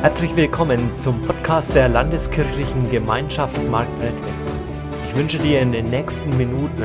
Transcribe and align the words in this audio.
Herzlich 0.00 0.36
willkommen 0.36 0.96
zum 0.96 1.20
Podcast 1.22 1.74
der 1.74 1.88
Landeskirchlichen 1.88 2.88
Gemeinschaft 2.88 3.60
Marktredwitz. 3.68 4.56
Ich 5.04 5.16
wünsche 5.16 5.38
dir 5.38 5.60
in 5.60 5.72
den 5.72 5.90
nächsten 5.90 6.36
Minuten 6.36 6.84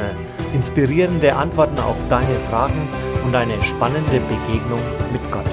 inspirierende 0.52 1.36
Antworten 1.36 1.78
auf 1.78 1.96
deine 2.10 2.36
Fragen 2.50 2.88
und 3.24 3.36
eine 3.36 3.64
spannende 3.64 4.20
Begegnung 4.20 4.82
mit 5.12 5.22
Gott. 5.32 5.46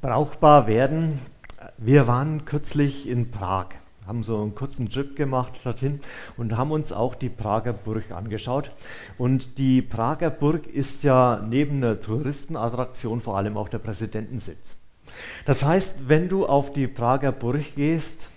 Brauchbar 0.00 0.68
werden. 0.68 1.18
Wir 1.76 2.06
waren 2.06 2.44
kürzlich 2.44 3.08
in 3.08 3.32
Prag 3.32 3.79
haben 4.10 4.24
so 4.24 4.42
einen 4.42 4.56
kurzen 4.56 4.90
Trip 4.90 5.14
gemacht 5.14 5.60
dorthin 5.62 6.00
und 6.36 6.56
haben 6.56 6.72
uns 6.72 6.90
auch 6.90 7.14
die 7.14 7.28
Prager 7.28 7.72
Burg 7.72 8.10
angeschaut. 8.10 8.72
Und 9.18 9.56
die 9.56 9.82
Prager 9.82 10.30
Burg 10.30 10.66
ist 10.66 11.04
ja 11.04 11.40
neben 11.48 11.76
einer 11.76 12.00
Touristenattraktion 12.00 13.20
vor 13.20 13.36
allem 13.36 13.56
auch 13.56 13.68
der 13.68 13.78
Präsidentensitz. 13.78 14.76
Das 15.46 15.64
heißt, 15.64 16.08
wenn 16.08 16.28
du 16.28 16.44
auf 16.44 16.72
die 16.72 16.88
Prager 16.88 17.30
Burg 17.30 17.76
gehst, 17.76 18.28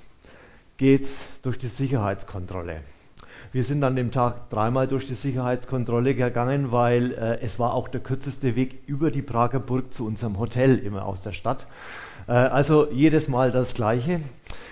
geht's 0.77 1.25
durch 1.41 1.57
die 1.57 1.67
Sicherheitskontrolle. 1.67 2.81
Wir 3.53 3.63
sind 3.63 3.83
an 3.83 3.95
dem 3.95 4.09
Tag 4.09 4.49
dreimal 4.49 4.87
durch 4.87 5.05
die 5.05 5.13
Sicherheitskontrolle 5.13 6.15
gegangen, 6.15 6.71
weil 6.71 7.11
äh, 7.11 7.39
es 7.41 7.59
war 7.59 7.75
auch 7.75 7.87
der 7.87 8.01
kürzeste 8.01 8.55
Weg 8.55 8.81
über 8.87 9.11
die 9.11 9.21
Prager 9.21 9.59
Burg 9.59 9.93
zu 9.93 10.07
unserem 10.07 10.39
Hotel 10.39 10.79
immer 10.79 11.05
aus 11.05 11.21
der 11.21 11.33
Stadt. 11.33 11.67
Äh, 12.27 12.31
also 12.31 12.87
jedes 12.91 13.27
Mal 13.27 13.51
das 13.51 13.75
Gleiche. 13.75 14.21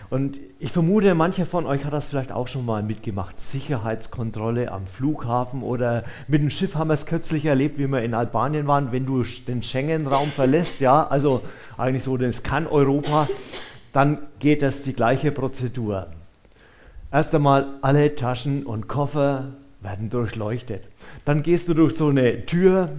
Und 0.10 0.40
ich 0.58 0.72
vermute, 0.72 1.14
mancher 1.14 1.46
von 1.46 1.68
euch 1.68 1.86
hat 1.86 1.94
das 1.94 2.08
vielleicht 2.08 2.32
auch 2.32 2.48
schon 2.48 2.66
mal 2.66 2.82
mitgemacht. 2.82 3.40
Sicherheitskontrolle 3.40 4.72
am 4.72 4.88
Flughafen 4.88 5.62
oder 5.62 6.04
mit 6.28 6.42
dem 6.42 6.50
Schiff 6.50 6.74
haben 6.74 6.88
wir 6.88 6.96
es 6.96 7.06
kürzlich 7.06 7.46
erlebt, 7.46 7.78
wie 7.78 7.86
wir 7.86 8.02
in 8.02 8.16
Albanien 8.16 8.66
waren. 8.66 8.92
Wenn 8.92 9.06
du 9.06 9.22
den 9.48 9.62
Schengen-Raum 9.62 10.30
verlässt, 10.30 10.80
ja, 10.80 11.06
also 11.06 11.44
eigentlich 11.78 12.04
so 12.04 12.18
das 12.18 12.42
kann 12.42 12.66
Europa, 12.66 13.30
dann 13.94 14.18
geht 14.40 14.64
das 14.64 14.82
die 14.82 14.94
gleiche 14.94 15.32
Prozedur. 15.32 16.08
Erst 17.12 17.36
einmal 17.36 17.78
alle 17.82 18.16
Taschen 18.16 18.66
und 18.66 18.88
Koffer 18.88 19.54
werden 19.82 20.10
durchleuchtet. 20.10 20.84
Dann 21.26 21.44
gehst 21.44 21.68
du 21.68 21.74
durch 21.74 21.96
so 21.96 22.08
eine 22.08 22.46
Tür, 22.46 22.90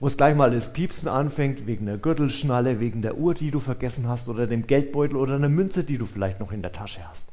wo 0.00 0.08
es 0.08 0.16
gleich 0.16 0.34
mal 0.34 0.50
das 0.50 0.72
Piepsen 0.72 1.08
anfängt, 1.08 1.66
wegen 1.66 1.86
der 1.86 1.98
Gürtelschnalle, 1.98 2.80
wegen 2.80 3.02
der 3.02 3.18
Uhr, 3.18 3.34
die 3.34 3.50
du 3.50 3.60
vergessen 3.60 4.08
hast, 4.08 4.28
oder 4.28 4.46
dem 4.46 4.66
Geldbeutel 4.66 5.16
oder 5.16 5.36
einer 5.36 5.48
Münze, 5.48 5.84
die 5.84 5.98
du 5.98 6.06
vielleicht 6.06 6.40
noch 6.40 6.50
in 6.50 6.62
der 6.62 6.72
Tasche 6.72 7.06
hast. 7.08 7.26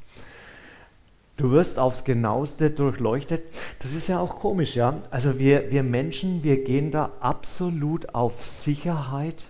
Du 1.37 1.51
wirst 1.51 1.79
aufs 1.79 2.03
genaueste 2.03 2.69
durchleuchtet. 2.71 3.43
Das 3.79 3.93
ist 3.93 4.07
ja 4.07 4.19
auch 4.19 4.37
komisch, 4.37 4.75
ja. 4.75 5.01
Also 5.11 5.39
wir, 5.39 5.71
wir 5.71 5.83
Menschen, 5.83 6.43
wir 6.43 6.63
gehen 6.63 6.91
da 6.91 7.11
absolut 7.21 8.13
auf 8.13 8.43
Sicherheit, 8.43 9.43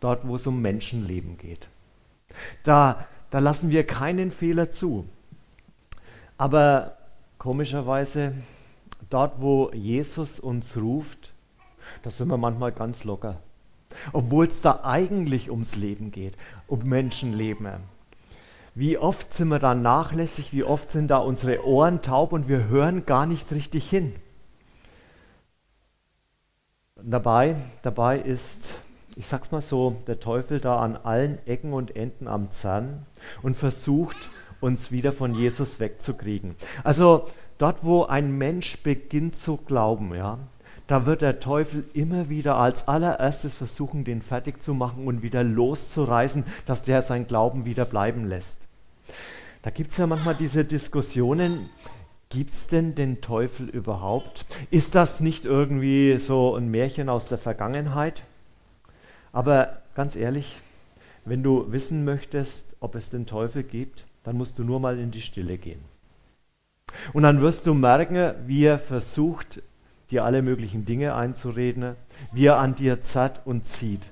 dort 0.00 0.26
wo 0.26 0.36
es 0.36 0.46
um 0.46 0.62
Menschenleben 0.62 1.36
geht. 1.38 1.68
Da, 2.62 3.06
da 3.30 3.40
lassen 3.40 3.70
wir 3.70 3.84
keinen 3.84 4.30
Fehler 4.30 4.70
zu. 4.70 5.04
Aber 6.38 6.96
komischerweise, 7.36 8.32
dort 9.10 9.40
wo 9.40 9.70
Jesus 9.72 10.38
uns 10.38 10.76
ruft, 10.76 11.32
da 12.02 12.10
sind 12.10 12.28
wir 12.28 12.36
manchmal 12.36 12.70
ganz 12.72 13.02
locker. 13.02 13.36
Obwohl 14.12 14.46
es 14.46 14.62
da 14.62 14.80
eigentlich 14.84 15.50
ums 15.50 15.74
Leben 15.74 16.12
geht, 16.12 16.34
um 16.68 16.84
Menschenleben. 16.84 17.80
Wie 18.74 18.96
oft 18.96 19.34
sind 19.34 19.48
wir 19.48 19.58
da 19.58 19.74
nachlässig, 19.74 20.52
wie 20.52 20.62
oft 20.62 20.92
sind 20.92 21.08
da 21.08 21.18
unsere 21.18 21.66
Ohren 21.66 22.02
taub 22.02 22.32
und 22.32 22.48
wir 22.48 22.68
hören 22.68 23.04
gar 23.04 23.26
nicht 23.26 23.50
richtig 23.50 23.90
hin. 23.90 24.14
Dabei, 26.94 27.56
dabei 27.82 28.18
ist, 28.20 28.74
ich 29.16 29.26
sag's 29.26 29.50
mal 29.50 29.62
so, 29.62 29.96
der 30.06 30.20
Teufel 30.20 30.60
da 30.60 30.78
an 30.78 30.96
allen 30.96 31.44
Ecken 31.46 31.72
und 31.72 31.96
Enden 31.96 32.28
am 32.28 32.52
Zahn 32.52 33.06
und 33.42 33.56
versucht, 33.56 34.16
uns 34.60 34.90
wieder 34.90 35.12
von 35.12 35.34
Jesus 35.34 35.80
wegzukriegen. 35.80 36.56
Also 36.84 37.28
dort, 37.58 37.84
wo 37.84 38.04
ein 38.04 38.36
Mensch 38.36 38.78
beginnt 38.82 39.36
zu 39.36 39.56
glauben, 39.56 40.14
ja, 40.14 40.38
da 40.86 41.04
wird 41.04 41.20
der 41.20 41.38
Teufel 41.38 41.84
immer 41.92 42.30
wieder 42.30 42.56
als 42.56 42.88
allererstes 42.88 43.54
versuchen, 43.54 44.04
den 44.04 44.22
fertig 44.22 44.62
zu 44.62 44.72
machen 44.72 45.06
und 45.06 45.22
wieder 45.22 45.44
loszureißen, 45.44 46.44
dass 46.64 46.82
der 46.82 47.02
sein 47.02 47.26
Glauben 47.26 47.66
wieder 47.66 47.84
bleiben 47.84 48.24
lässt. 48.24 48.56
Da 49.62 49.70
gibt 49.70 49.90
es 49.92 49.98
ja 49.98 50.06
manchmal 50.06 50.34
diese 50.34 50.64
Diskussionen, 50.64 51.68
gibt 52.30 52.54
es 52.54 52.68
denn 52.68 52.94
den 52.94 53.20
Teufel 53.20 53.68
überhaupt? 53.68 54.46
Ist 54.70 54.94
das 54.94 55.20
nicht 55.20 55.44
irgendwie 55.44 56.16
so 56.18 56.54
ein 56.54 56.70
Märchen 56.70 57.10
aus 57.10 57.26
der 57.26 57.38
Vergangenheit? 57.38 58.22
Aber 59.32 59.82
ganz 59.94 60.16
ehrlich, 60.16 60.58
wenn 61.26 61.42
du 61.42 61.70
wissen 61.70 62.04
möchtest, 62.04 62.64
ob 62.80 62.94
es 62.94 63.10
den 63.10 63.26
Teufel 63.26 63.62
gibt, 63.62 64.04
dann 64.28 64.36
musst 64.36 64.58
du 64.58 64.62
nur 64.62 64.78
mal 64.78 64.98
in 64.98 65.10
die 65.10 65.22
Stille 65.22 65.56
gehen. 65.56 65.80
Und 67.14 67.22
dann 67.22 67.40
wirst 67.40 67.66
du 67.66 67.72
merken, 67.72 68.34
wie 68.46 68.62
er 68.64 68.78
versucht, 68.78 69.62
dir 70.10 70.22
alle 70.22 70.42
möglichen 70.42 70.84
Dinge 70.84 71.14
einzureden, 71.14 71.96
wie 72.32 72.44
er 72.44 72.58
an 72.58 72.74
dir 72.74 73.00
zerrt 73.00 73.40
und 73.46 73.64
zieht. 73.64 74.02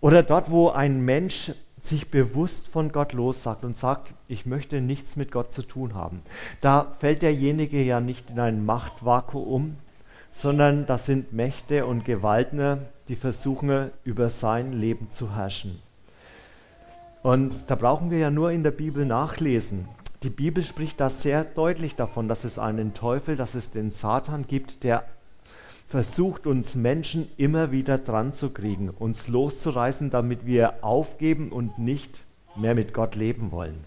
Oder 0.00 0.22
dort, 0.22 0.50
wo 0.50 0.70
ein 0.70 1.04
Mensch 1.04 1.52
sich 1.82 2.10
bewusst 2.10 2.68
von 2.68 2.90
Gott 2.90 3.12
lossagt 3.12 3.66
und 3.66 3.76
sagt, 3.76 4.14
ich 4.28 4.46
möchte 4.46 4.80
nichts 4.80 5.14
mit 5.14 5.30
Gott 5.30 5.52
zu 5.52 5.60
tun 5.60 5.94
haben. 5.94 6.22
Da 6.62 6.94
fällt 6.98 7.20
derjenige 7.20 7.82
ja 7.82 8.00
nicht 8.00 8.30
in 8.30 8.40
ein 8.40 8.64
Machtvakuum, 8.64 9.76
sondern 10.32 10.86
das 10.86 11.04
sind 11.04 11.34
Mächte 11.34 11.84
und 11.84 12.06
Gewalten, 12.06 12.78
die 13.08 13.16
versuchen, 13.16 13.90
über 14.04 14.30
sein 14.30 14.72
Leben 14.72 15.10
zu 15.10 15.36
herrschen. 15.36 15.83
Und 17.24 17.54
da 17.68 17.74
brauchen 17.74 18.10
wir 18.10 18.18
ja 18.18 18.30
nur 18.30 18.52
in 18.52 18.62
der 18.62 18.70
Bibel 18.70 19.06
nachlesen. 19.06 19.88
Die 20.22 20.28
Bibel 20.28 20.62
spricht 20.62 21.00
da 21.00 21.08
sehr 21.08 21.42
deutlich 21.42 21.96
davon, 21.96 22.28
dass 22.28 22.44
es 22.44 22.58
einen 22.58 22.92
Teufel, 22.92 23.34
dass 23.34 23.54
es 23.54 23.70
den 23.70 23.90
Satan 23.90 24.46
gibt, 24.46 24.84
der 24.84 25.06
versucht 25.88 26.46
uns 26.46 26.74
Menschen 26.74 27.28
immer 27.38 27.72
wieder 27.72 27.96
dran 27.96 28.34
zu 28.34 28.50
kriegen, 28.50 28.90
uns 28.90 29.26
loszureißen, 29.26 30.10
damit 30.10 30.44
wir 30.44 30.84
aufgeben 30.84 31.50
und 31.50 31.78
nicht 31.78 32.24
mehr 32.56 32.74
mit 32.74 32.92
Gott 32.92 33.14
leben 33.14 33.52
wollen. 33.52 33.84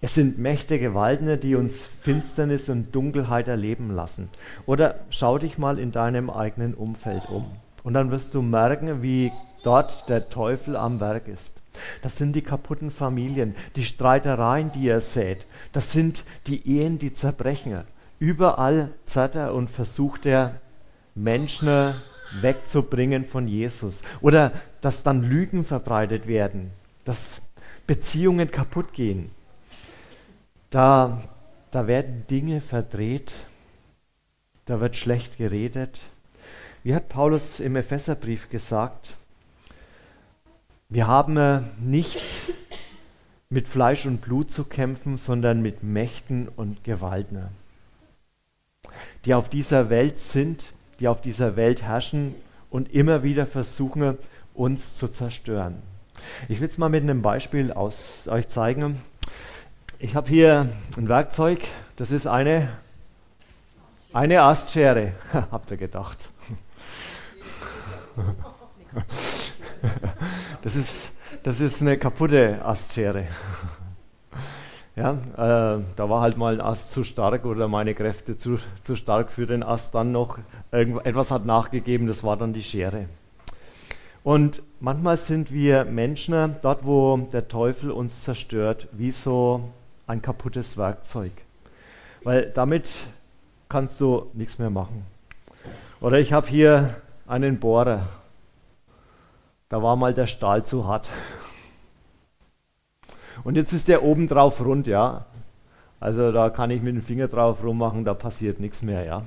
Es 0.00 0.14
sind 0.14 0.38
Mächte, 0.38 0.78
Gewalten, 0.78 1.38
die 1.38 1.54
uns 1.54 1.86
Finsternis 1.86 2.70
und 2.70 2.94
Dunkelheit 2.94 3.46
erleben 3.46 3.90
lassen. 3.90 4.30
Oder 4.64 5.00
schau 5.10 5.36
dich 5.36 5.58
mal 5.58 5.78
in 5.78 5.92
deinem 5.92 6.30
eigenen 6.30 6.72
Umfeld 6.72 7.28
um. 7.28 7.44
Und 7.82 7.94
dann 7.94 8.10
wirst 8.10 8.34
du 8.34 8.42
merken, 8.42 9.02
wie 9.02 9.32
dort 9.64 10.08
der 10.08 10.28
Teufel 10.28 10.76
am 10.76 11.00
Werk 11.00 11.28
ist. 11.28 11.60
Das 12.02 12.16
sind 12.16 12.34
die 12.34 12.42
kaputten 12.42 12.90
Familien, 12.90 13.54
die 13.76 13.84
Streitereien, 13.84 14.70
die 14.72 14.88
er 14.88 15.00
sät. 15.00 15.46
Das 15.72 15.92
sind 15.92 16.24
die 16.46 16.78
Ehen, 16.78 16.98
die 16.98 17.14
zerbrechen. 17.14 17.82
Überall 18.18 18.90
zerrt 19.04 19.34
er 19.34 19.54
und 19.54 19.70
versucht 19.70 20.26
er, 20.26 20.60
Menschen 21.14 21.94
wegzubringen 22.40 23.24
von 23.24 23.48
Jesus. 23.48 24.02
Oder 24.20 24.52
dass 24.80 25.02
dann 25.02 25.22
Lügen 25.22 25.64
verbreitet 25.64 26.26
werden, 26.26 26.70
dass 27.04 27.42
Beziehungen 27.86 28.50
kaputt 28.50 28.92
gehen. 28.92 29.30
Da, 30.70 31.22
da 31.70 31.86
werden 31.86 32.24
Dinge 32.30 32.60
verdreht, 32.60 33.32
da 34.64 34.80
wird 34.80 34.96
schlecht 34.96 35.36
geredet. 35.36 36.00
Wie 36.82 36.94
hat 36.94 37.08
Paulus 37.08 37.60
im 37.60 37.76
Epheserbrief 37.76 38.50
gesagt? 38.50 39.14
Wir 40.88 41.06
haben 41.06 41.70
nicht 41.80 42.20
mit 43.48 43.68
Fleisch 43.68 44.06
und 44.06 44.20
Blut 44.20 44.50
zu 44.50 44.64
kämpfen, 44.64 45.16
sondern 45.16 45.62
mit 45.62 45.82
Mächten 45.82 46.48
und 46.48 46.84
Gewalten 46.84 47.48
die 49.24 49.34
auf 49.34 49.48
dieser 49.48 49.90
Welt 49.90 50.18
sind, 50.18 50.64
die 51.00 51.08
auf 51.08 51.20
dieser 51.20 51.56
Welt 51.56 51.82
herrschen 51.82 52.34
und 52.70 52.92
immer 52.92 53.22
wieder 53.22 53.46
versuchen, 53.46 54.18
uns 54.54 54.94
zu 54.94 55.08
zerstören. 55.08 55.82
Ich 56.48 56.60
will 56.60 56.68
es 56.68 56.78
mal 56.78 56.88
mit 56.88 57.02
einem 57.02 57.22
Beispiel 57.22 57.72
aus, 57.72 58.28
euch 58.28 58.48
zeigen. 58.48 59.02
Ich 59.98 60.14
habe 60.14 60.28
hier 60.28 60.68
ein 60.96 61.08
Werkzeug, 61.08 61.60
das 61.96 62.10
ist 62.10 62.26
eine, 62.26 62.68
eine 64.12 64.42
Astschere, 64.42 65.12
habt 65.32 65.70
ihr 65.70 65.76
gedacht. 65.76 66.30
Das 70.62 70.76
ist, 70.76 71.10
das 71.42 71.60
ist 71.60 71.82
eine 71.82 71.98
kaputte 71.98 72.64
Astschere. 72.64 73.26
Ja, 74.94 75.12
äh, 75.12 75.80
da 75.96 76.10
war 76.10 76.20
halt 76.20 76.36
mal 76.36 76.52
ein 76.52 76.60
Ast 76.60 76.92
zu 76.92 77.02
stark 77.02 77.46
oder 77.46 77.66
meine 77.66 77.94
Kräfte 77.94 78.36
zu, 78.36 78.58
zu 78.84 78.94
stark 78.94 79.32
für 79.32 79.46
den 79.46 79.62
Ast 79.62 79.94
dann 79.94 80.12
noch. 80.12 80.36
etwas 80.70 81.30
hat 81.30 81.46
nachgegeben, 81.46 82.06
das 82.06 82.22
war 82.22 82.36
dann 82.36 82.52
die 82.52 82.62
Schere. 82.62 83.06
Und 84.22 84.60
manchmal 84.80 85.16
sind 85.16 85.50
wir 85.50 85.86
Menschen 85.86 86.56
dort, 86.60 86.84
wo 86.84 87.16
der 87.32 87.48
Teufel 87.48 87.90
uns 87.90 88.22
zerstört, 88.22 88.86
wie 88.92 89.12
so 89.12 89.62
ein 90.06 90.20
kaputtes 90.20 90.76
Werkzeug. 90.76 91.32
weil 92.22 92.50
damit 92.50 92.86
kannst 93.70 93.98
du 93.98 94.26
nichts 94.34 94.58
mehr 94.58 94.68
machen. 94.68 95.06
Oder 96.02 96.20
ich 96.20 96.34
habe 96.34 96.48
hier 96.48 96.96
einen 97.32 97.58
Bohrer. 97.58 98.08
Da 99.70 99.82
war 99.82 99.96
mal 99.96 100.12
der 100.12 100.26
Stahl 100.26 100.64
zu 100.66 100.86
hart. 100.86 101.08
Und 103.42 103.56
jetzt 103.56 103.72
ist 103.72 103.88
der 103.88 104.02
oben 104.02 104.28
drauf 104.28 104.60
rund, 104.60 104.86
ja. 104.86 105.24
Also 105.98 106.30
da 106.30 106.50
kann 106.50 106.70
ich 106.70 106.82
mit 106.82 106.94
dem 106.94 107.02
Finger 107.02 107.28
drauf 107.28 107.64
rummachen, 107.64 108.04
da 108.04 108.12
passiert 108.12 108.60
nichts 108.60 108.82
mehr, 108.82 109.04
ja. 109.04 109.22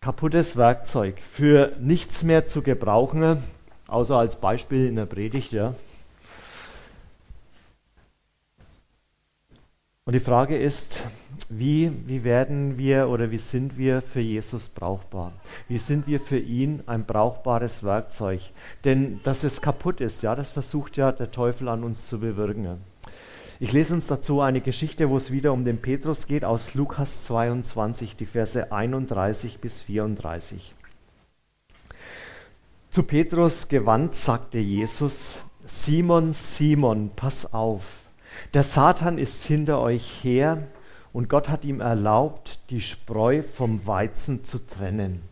Kaputtes 0.00 0.56
Werkzeug 0.56 1.20
für 1.20 1.72
nichts 1.78 2.24
mehr 2.24 2.46
zu 2.46 2.60
gebrauchen, 2.60 3.42
außer 3.86 4.16
als 4.16 4.36
Beispiel 4.36 4.88
in 4.88 4.96
der 4.96 5.06
Predigt, 5.06 5.52
ja. 5.52 5.74
Und 10.06 10.12
die 10.12 10.20
Frage 10.20 10.58
ist, 10.58 11.02
wie, 11.48 11.90
wie 12.06 12.24
werden 12.24 12.76
wir 12.76 13.08
oder 13.08 13.30
wie 13.30 13.38
sind 13.38 13.78
wir 13.78 14.02
für 14.02 14.20
Jesus 14.20 14.68
brauchbar? 14.68 15.32
Wie 15.66 15.78
sind 15.78 16.06
wir 16.06 16.20
für 16.20 16.38
ihn 16.38 16.82
ein 16.84 17.06
brauchbares 17.06 17.82
Werkzeug? 17.82 18.42
Denn 18.84 19.20
dass 19.24 19.44
es 19.44 19.62
kaputt 19.62 20.02
ist, 20.02 20.22
ja, 20.22 20.34
das 20.34 20.50
versucht 20.50 20.98
ja 20.98 21.10
der 21.10 21.30
Teufel 21.30 21.68
an 21.68 21.84
uns 21.84 22.04
zu 22.04 22.20
bewirken. 22.20 22.82
Ich 23.60 23.72
lese 23.72 23.94
uns 23.94 24.06
dazu 24.06 24.42
eine 24.42 24.60
Geschichte, 24.60 25.08
wo 25.08 25.16
es 25.16 25.30
wieder 25.30 25.54
um 25.54 25.64
den 25.64 25.78
Petrus 25.78 26.26
geht, 26.26 26.44
aus 26.44 26.74
Lukas 26.74 27.24
22, 27.24 28.14
die 28.14 28.26
Verse 28.26 28.70
31 28.70 29.58
bis 29.58 29.80
34. 29.80 30.74
Zu 32.90 33.04
Petrus 33.04 33.68
gewandt 33.68 34.14
sagte 34.14 34.58
Jesus, 34.58 35.40
Simon, 35.64 36.34
Simon, 36.34 37.10
pass 37.16 37.54
auf, 37.54 38.03
der 38.52 38.62
Satan 38.62 39.18
ist 39.18 39.44
hinter 39.44 39.80
euch 39.80 40.22
her 40.22 40.62
und 41.12 41.28
Gott 41.28 41.48
hat 41.48 41.64
ihm 41.64 41.80
erlaubt, 41.80 42.58
die 42.70 42.80
Spreu 42.80 43.42
vom 43.42 43.86
Weizen 43.86 44.44
zu 44.44 44.58
trennen. 44.58 45.22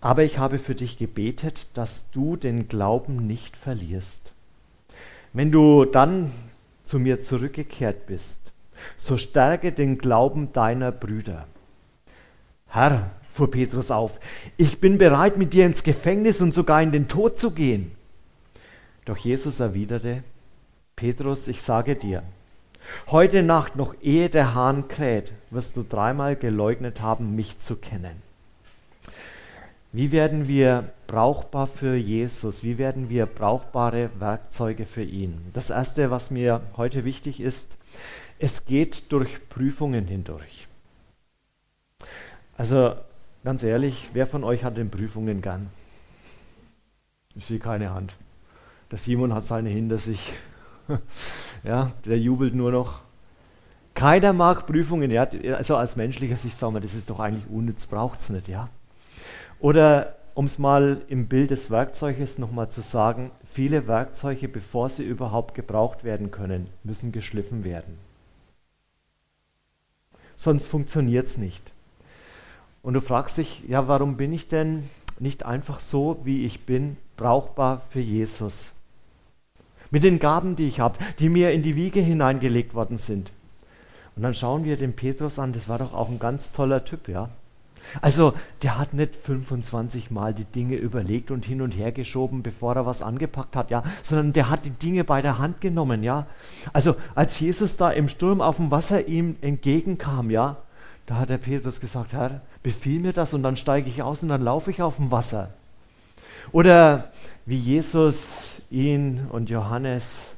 Aber 0.00 0.22
ich 0.24 0.38
habe 0.38 0.58
für 0.58 0.74
dich 0.74 0.98
gebetet, 0.98 1.66
dass 1.74 2.04
du 2.10 2.36
den 2.36 2.68
Glauben 2.68 3.26
nicht 3.26 3.56
verlierst. 3.56 4.32
Wenn 5.32 5.50
du 5.50 5.84
dann 5.84 6.32
zu 6.84 6.98
mir 6.98 7.20
zurückgekehrt 7.20 8.06
bist, 8.06 8.38
so 8.96 9.16
stärke 9.16 9.72
den 9.72 9.98
Glauben 9.98 10.52
deiner 10.52 10.92
Brüder. 10.92 11.46
Herr, 12.68 13.10
fuhr 13.32 13.50
Petrus 13.50 13.90
auf, 13.90 14.18
ich 14.56 14.80
bin 14.80 14.98
bereit, 14.98 15.36
mit 15.36 15.52
dir 15.52 15.66
ins 15.66 15.82
Gefängnis 15.82 16.40
und 16.40 16.52
sogar 16.52 16.82
in 16.82 16.92
den 16.92 17.08
Tod 17.08 17.38
zu 17.38 17.50
gehen. 17.50 17.92
Doch 19.04 19.16
Jesus 19.16 19.60
erwiderte, 19.60 20.22
Petrus, 20.96 21.46
ich 21.48 21.62
sage 21.62 21.94
dir, 21.94 22.22
Heute 23.08 23.42
Nacht, 23.42 23.76
noch 23.76 23.94
ehe 24.00 24.28
der 24.28 24.54
Hahn 24.54 24.88
kräht, 24.88 25.32
wirst 25.50 25.76
du 25.76 25.82
dreimal 25.82 26.36
geleugnet 26.36 27.00
haben, 27.00 27.36
mich 27.36 27.58
zu 27.60 27.76
kennen. 27.76 28.22
Wie 29.92 30.12
werden 30.12 30.48
wir 30.48 30.90
brauchbar 31.06 31.66
für 31.66 31.96
Jesus? 31.96 32.62
Wie 32.62 32.78
werden 32.78 33.08
wir 33.08 33.26
brauchbare 33.26 34.10
Werkzeuge 34.18 34.84
für 34.84 35.02
ihn? 35.02 35.40
Das 35.52 35.70
Erste, 35.70 36.10
was 36.10 36.30
mir 36.30 36.60
heute 36.76 37.04
wichtig 37.04 37.40
ist, 37.40 37.76
es 38.38 38.64
geht 38.64 39.10
durch 39.10 39.48
Prüfungen 39.48 40.06
hindurch. 40.06 40.68
Also 42.58 42.94
ganz 43.44 43.62
ehrlich, 43.62 44.10
wer 44.12 44.26
von 44.26 44.44
euch 44.44 44.64
hat 44.64 44.76
den 44.76 44.90
Prüfungen 44.90 45.40
gern? 45.40 45.68
Ich 47.34 47.46
sehe 47.46 47.58
keine 47.58 47.94
Hand. 47.94 48.14
Der 48.90 48.98
Simon 48.98 49.34
hat 49.34 49.44
seine 49.44 49.70
hinter 49.70 49.98
sich. 49.98 50.32
ja, 51.64 51.92
der 52.04 52.18
jubelt 52.18 52.54
nur 52.54 52.72
noch. 52.72 53.00
Keiner 53.94 54.32
mag 54.32 54.66
Prüfungen, 54.66 55.10
ja, 55.10 55.26
also 55.54 55.76
als 55.76 55.96
menschlicher 55.96 56.36
Sicht 56.36 56.58
sagen 56.58 56.74
wir, 56.74 56.80
das 56.80 56.94
ist 56.94 57.08
doch 57.08 57.18
eigentlich 57.18 57.48
unnütz, 57.48 57.86
braucht 57.86 58.20
es 58.20 58.28
nicht, 58.28 58.48
ja. 58.48 58.68
Oder 59.58 60.16
um 60.34 60.44
es 60.44 60.58
mal 60.58 61.02
im 61.08 61.28
Bild 61.28 61.50
des 61.50 61.70
Werkzeuges 61.70 62.36
nochmal 62.36 62.68
zu 62.68 62.82
sagen, 62.82 63.30
viele 63.50 63.86
Werkzeuge, 63.86 64.48
bevor 64.48 64.90
sie 64.90 65.02
überhaupt 65.02 65.54
gebraucht 65.54 66.04
werden 66.04 66.30
können, 66.30 66.68
müssen 66.84 67.10
geschliffen 67.10 67.64
werden. 67.64 67.96
Sonst 70.36 70.66
funktioniert 70.66 71.26
es 71.26 71.38
nicht. 71.38 71.72
Und 72.82 72.92
du 72.92 73.00
fragst 73.00 73.38
dich, 73.38 73.64
ja, 73.66 73.88
warum 73.88 74.18
bin 74.18 74.32
ich 74.34 74.46
denn 74.46 74.90
nicht 75.18 75.46
einfach 75.46 75.80
so, 75.80 76.20
wie 76.24 76.44
ich 76.44 76.66
bin, 76.66 76.98
brauchbar 77.16 77.80
für 77.88 78.00
Jesus? 78.00 78.75
Mit 79.90 80.04
den 80.04 80.18
Gaben, 80.18 80.56
die 80.56 80.68
ich 80.68 80.80
habe, 80.80 80.98
die 81.18 81.28
mir 81.28 81.52
in 81.52 81.62
die 81.62 81.76
Wiege 81.76 82.00
hineingelegt 82.00 82.74
worden 82.74 82.98
sind. 82.98 83.32
Und 84.16 84.22
dann 84.22 84.34
schauen 84.34 84.64
wir 84.64 84.76
den 84.76 84.94
Petrus 84.94 85.38
an, 85.38 85.52
das 85.52 85.68
war 85.68 85.78
doch 85.78 85.92
auch 85.92 86.08
ein 86.08 86.18
ganz 86.18 86.52
toller 86.52 86.84
Typ, 86.84 87.08
ja. 87.08 87.28
Also, 88.00 88.34
der 88.62 88.78
hat 88.78 88.94
nicht 88.94 89.14
25 89.14 90.10
Mal 90.10 90.34
die 90.34 90.44
Dinge 90.44 90.76
überlegt 90.76 91.30
und 91.30 91.44
hin 91.44 91.62
und 91.62 91.72
her 91.72 91.92
geschoben, 91.92 92.42
bevor 92.42 92.74
er 92.74 92.86
was 92.86 93.02
angepackt 93.02 93.54
hat, 93.54 93.70
ja, 93.70 93.84
sondern 94.02 94.32
der 94.32 94.50
hat 94.50 94.64
die 94.64 94.70
Dinge 94.70 95.04
bei 95.04 95.22
der 95.22 95.38
Hand 95.38 95.60
genommen, 95.60 96.02
ja. 96.02 96.26
Also, 96.72 96.96
als 97.14 97.38
Jesus 97.38 97.76
da 97.76 97.90
im 97.90 98.08
Sturm 98.08 98.40
auf 98.40 98.56
dem 98.56 98.70
Wasser 98.70 99.06
ihm 99.06 99.36
entgegenkam, 99.40 100.30
ja, 100.30 100.56
da 101.06 101.16
hat 101.16 101.28
der 101.28 101.38
Petrus 101.38 101.80
gesagt, 101.80 102.12
Herr, 102.12 102.40
befiehl 102.62 103.00
mir 103.00 103.12
das 103.12 103.32
und 103.34 103.42
dann 103.42 103.56
steige 103.56 103.88
ich 103.88 104.02
aus 104.02 104.22
und 104.22 104.28
dann 104.28 104.42
laufe 104.42 104.70
ich 104.70 104.82
auf 104.82 104.96
dem 104.96 105.12
Wasser. 105.12 105.50
Oder 106.52 107.12
wie 107.44 107.56
Jesus 107.56 108.62
ihn 108.70 109.26
und 109.30 109.50
Johannes 109.50 110.34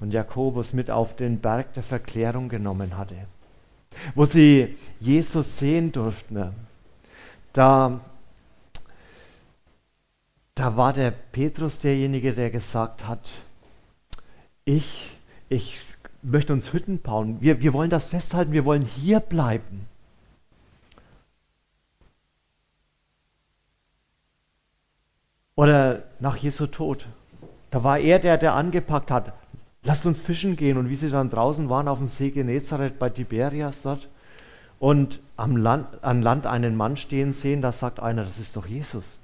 und 0.00 0.12
Jakobus 0.12 0.72
mit 0.72 0.90
auf 0.90 1.16
den 1.16 1.40
Berg 1.40 1.74
der 1.74 1.82
Verklärung 1.82 2.48
genommen 2.48 2.96
hatte, 2.96 3.16
wo 4.14 4.24
sie 4.24 4.76
Jesus 5.00 5.58
sehen 5.58 5.92
durften. 5.92 6.54
Da, 7.52 8.00
da 10.54 10.76
war 10.76 10.92
der 10.92 11.10
Petrus 11.10 11.78
derjenige, 11.78 12.32
der 12.32 12.50
gesagt 12.50 13.06
hat, 13.06 13.28
ich, 14.64 15.16
ich 15.48 15.80
möchte 16.22 16.52
uns 16.52 16.72
Hütten 16.72 17.00
bauen, 17.00 17.40
wir, 17.40 17.60
wir 17.60 17.72
wollen 17.72 17.90
das 17.90 18.06
festhalten, 18.06 18.52
wir 18.52 18.64
wollen 18.64 18.82
hier 18.82 19.20
bleiben. 19.20 19.86
Oder 25.58 26.04
nach 26.20 26.36
Jesu 26.36 26.68
Tod. 26.68 27.08
Da 27.72 27.82
war 27.82 27.98
er 27.98 28.20
der, 28.20 28.38
der 28.38 28.54
angepackt 28.54 29.10
hat. 29.10 29.32
Lasst 29.82 30.06
uns 30.06 30.20
fischen 30.20 30.54
gehen. 30.54 30.76
Und 30.76 30.88
wie 30.88 30.94
sie 30.94 31.10
dann 31.10 31.30
draußen 31.30 31.68
waren 31.68 31.88
auf 31.88 31.98
dem 31.98 32.06
See 32.06 32.30
Genezareth 32.30 33.00
bei 33.00 33.10
Tiberias 33.10 33.82
dort 33.82 34.08
und 34.78 35.18
am 35.36 35.56
Land, 35.56 36.04
an 36.04 36.22
Land 36.22 36.46
einen 36.46 36.76
Mann 36.76 36.96
stehen 36.96 37.32
sehen, 37.32 37.60
da 37.60 37.72
sagt 37.72 37.98
einer, 37.98 38.22
das 38.22 38.38
ist 38.38 38.54
doch 38.54 38.66
Jesus. 38.66 39.18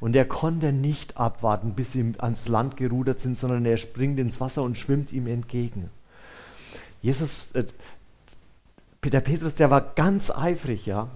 Und 0.00 0.16
er 0.16 0.24
konnte 0.24 0.72
nicht 0.72 1.16
abwarten, 1.18 1.74
bis 1.74 1.92
sie 1.92 2.14
ans 2.18 2.48
Land 2.48 2.76
gerudert 2.76 3.20
sind, 3.20 3.38
sondern 3.38 3.64
er 3.64 3.76
springt 3.76 4.18
ins 4.18 4.40
Wasser 4.40 4.64
und 4.64 4.76
schwimmt 4.76 5.12
ihm 5.12 5.28
entgegen. 5.28 5.88
Jesus, 7.00 7.50
äh, 7.52 7.62
der 9.04 9.20
Petrus, 9.20 9.54
der 9.54 9.70
war 9.70 9.92
ganz 9.94 10.32
eifrig, 10.32 10.84
ja. 10.84 11.06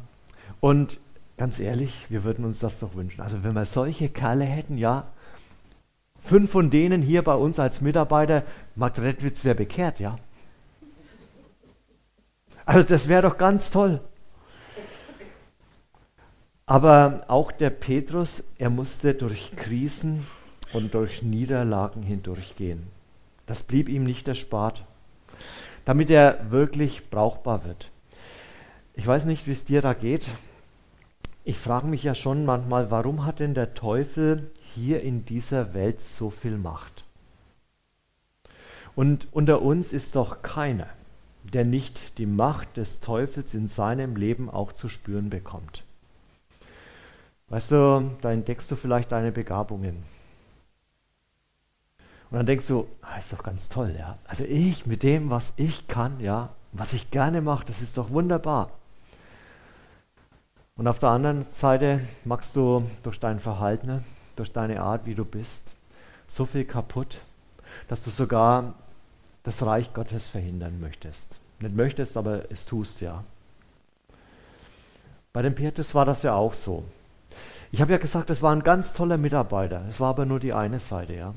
Und 0.60 1.00
Ganz 1.40 1.58
ehrlich, 1.58 2.10
wir 2.10 2.22
würden 2.22 2.44
uns 2.44 2.58
das 2.58 2.80
doch 2.80 2.94
wünschen. 2.94 3.22
Also 3.22 3.42
wenn 3.42 3.54
wir 3.54 3.64
solche 3.64 4.10
Kerle 4.10 4.44
hätten, 4.44 4.76
ja, 4.76 5.06
fünf 6.22 6.50
von 6.50 6.70
denen 6.70 7.00
hier 7.00 7.22
bei 7.22 7.32
uns 7.32 7.58
als 7.58 7.80
Mitarbeiter, 7.80 8.42
Mark 8.74 8.98
Redwitz 8.98 9.42
wäre 9.42 9.54
bekehrt, 9.54 10.00
ja. 10.00 10.18
Also 12.66 12.86
das 12.86 13.08
wäre 13.08 13.22
doch 13.22 13.38
ganz 13.38 13.70
toll. 13.70 14.02
Aber 16.66 17.24
auch 17.28 17.52
der 17.52 17.70
Petrus, 17.70 18.44
er 18.58 18.68
musste 18.68 19.14
durch 19.14 19.56
Krisen 19.56 20.26
und 20.74 20.92
durch 20.92 21.22
Niederlagen 21.22 22.02
hindurchgehen. 22.02 22.88
Das 23.46 23.62
blieb 23.62 23.88
ihm 23.88 24.04
nicht 24.04 24.28
erspart, 24.28 24.84
damit 25.86 26.10
er 26.10 26.50
wirklich 26.50 27.08
brauchbar 27.08 27.64
wird. 27.64 27.90
Ich 28.92 29.06
weiß 29.06 29.24
nicht, 29.24 29.46
wie 29.46 29.52
es 29.52 29.64
dir 29.64 29.80
da 29.80 29.94
geht 29.94 30.26
ich 31.44 31.58
frage 31.58 31.86
mich 31.86 32.02
ja 32.02 32.14
schon 32.14 32.44
manchmal, 32.44 32.90
warum 32.90 33.24
hat 33.24 33.40
denn 33.40 33.54
der 33.54 33.74
Teufel 33.74 34.50
hier 34.74 35.02
in 35.02 35.24
dieser 35.24 35.74
Welt 35.74 36.00
so 36.00 36.30
viel 36.30 36.56
Macht? 36.56 37.04
Und 38.94 39.28
unter 39.32 39.62
uns 39.62 39.92
ist 39.92 40.16
doch 40.16 40.42
keiner, 40.42 40.88
der 41.44 41.64
nicht 41.64 42.18
die 42.18 42.26
Macht 42.26 42.76
des 42.76 43.00
Teufels 43.00 43.54
in 43.54 43.68
seinem 43.68 44.16
Leben 44.16 44.50
auch 44.50 44.72
zu 44.72 44.88
spüren 44.88 45.30
bekommt. 45.30 45.84
Weißt 47.48 47.70
du, 47.72 48.10
da 48.20 48.32
entdeckst 48.32 48.70
du 48.70 48.76
vielleicht 48.76 49.10
deine 49.10 49.32
Begabungen. 49.32 50.04
Und 52.30 52.36
dann 52.36 52.46
denkst 52.46 52.68
du, 52.68 52.86
ah, 53.02 53.18
ist 53.18 53.32
doch 53.32 53.42
ganz 53.42 53.68
toll, 53.68 53.94
ja. 53.98 54.18
Also 54.24 54.44
ich 54.44 54.86
mit 54.86 55.02
dem, 55.02 55.30
was 55.30 55.52
ich 55.56 55.88
kann, 55.88 56.20
ja, 56.20 56.50
was 56.72 56.92
ich 56.92 57.10
gerne 57.10 57.40
mache, 57.40 57.64
das 57.64 57.82
ist 57.82 57.96
doch 57.96 58.10
wunderbar. 58.10 58.70
Und 60.80 60.88
auf 60.88 60.98
der 60.98 61.10
anderen 61.10 61.44
Seite 61.50 62.00
machst 62.24 62.56
du 62.56 62.90
durch 63.02 63.20
dein 63.20 63.38
Verhalten, 63.38 64.02
durch 64.34 64.50
deine 64.50 64.80
Art, 64.80 65.04
wie 65.04 65.14
du 65.14 65.26
bist, 65.26 65.74
so 66.26 66.46
viel 66.46 66.64
kaputt, 66.64 67.20
dass 67.88 68.02
du 68.02 68.08
sogar 68.08 68.72
das 69.42 69.62
Reich 69.62 69.92
Gottes 69.92 70.26
verhindern 70.26 70.80
möchtest. 70.80 71.38
Nicht 71.58 71.76
möchtest, 71.76 72.16
aber 72.16 72.50
es 72.50 72.64
tust 72.64 73.02
ja. 73.02 73.24
Bei 75.34 75.42
dem 75.42 75.54
Petrus 75.54 75.94
war 75.94 76.06
das 76.06 76.22
ja 76.22 76.32
auch 76.32 76.54
so. 76.54 76.82
Ich 77.72 77.82
habe 77.82 77.92
ja 77.92 77.98
gesagt, 77.98 78.30
es 78.30 78.40
war 78.40 78.56
ein 78.56 78.62
ganz 78.62 78.94
toller 78.94 79.18
Mitarbeiter. 79.18 79.84
Es 79.86 80.00
war 80.00 80.08
aber 80.08 80.24
nur 80.24 80.40
die 80.40 80.54
eine 80.54 80.78
Seite, 80.78 81.12
ja. 81.12 81.34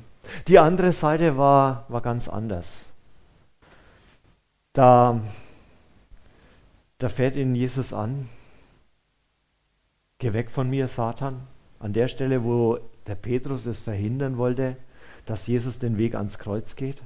Die 0.48 0.58
andere 0.58 0.94
Seite 0.94 1.38
war, 1.38 1.84
war 1.90 2.00
ganz 2.00 2.30
anders. 2.30 2.86
Da, 4.72 5.20
da 6.98 7.10
fährt 7.10 7.36
ihn 7.36 7.56
Jesus 7.56 7.92
an. 7.92 8.30
Geh 10.24 10.32
weg 10.32 10.50
von 10.50 10.70
mir, 10.70 10.88
Satan. 10.88 11.42
An 11.80 11.92
der 11.92 12.08
Stelle, 12.08 12.46
wo 12.46 12.80
der 13.08 13.16
Petrus 13.16 13.66
es 13.66 13.80
verhindern 13.80 14.38
wollte, 14.38 14.78
dass 15.26 15.48
Jesus 15.48 15.80
den 15.80 15.98
Weg 15.98 16.16
ans 16.16 16.40
Kreuz 16.40 16.78
geht. 16.78 17.02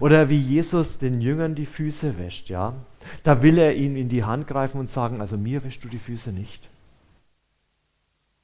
Oder 0.00 0.28
wie 0.28 0.40
Jesus 0.40 0.98
den 0.98 1.20
Jüngern 1.20 1.54
die 1.54 1.66
Füße 1.66 2.18
wäscht, 2.18 2.48
ja. 2.48 2.74
Da 3.22 3.44
will 3.44 3.58
er 3.58 3.76
ihnen 3.76 3.94
in 3.94 4.08
die 4.08 4.24
Hand 4.24 4.48
greifen 4.48 4.80
und 4.80 4.90
sagen, 4.90 5.20
also 5.20 5.38
mir 5.38 5.62
wäschst 5.62 5.84
du 5.84 5.88
die 5.88 6.00
Füße 6.00 6.32
nicht. 6.32 6.68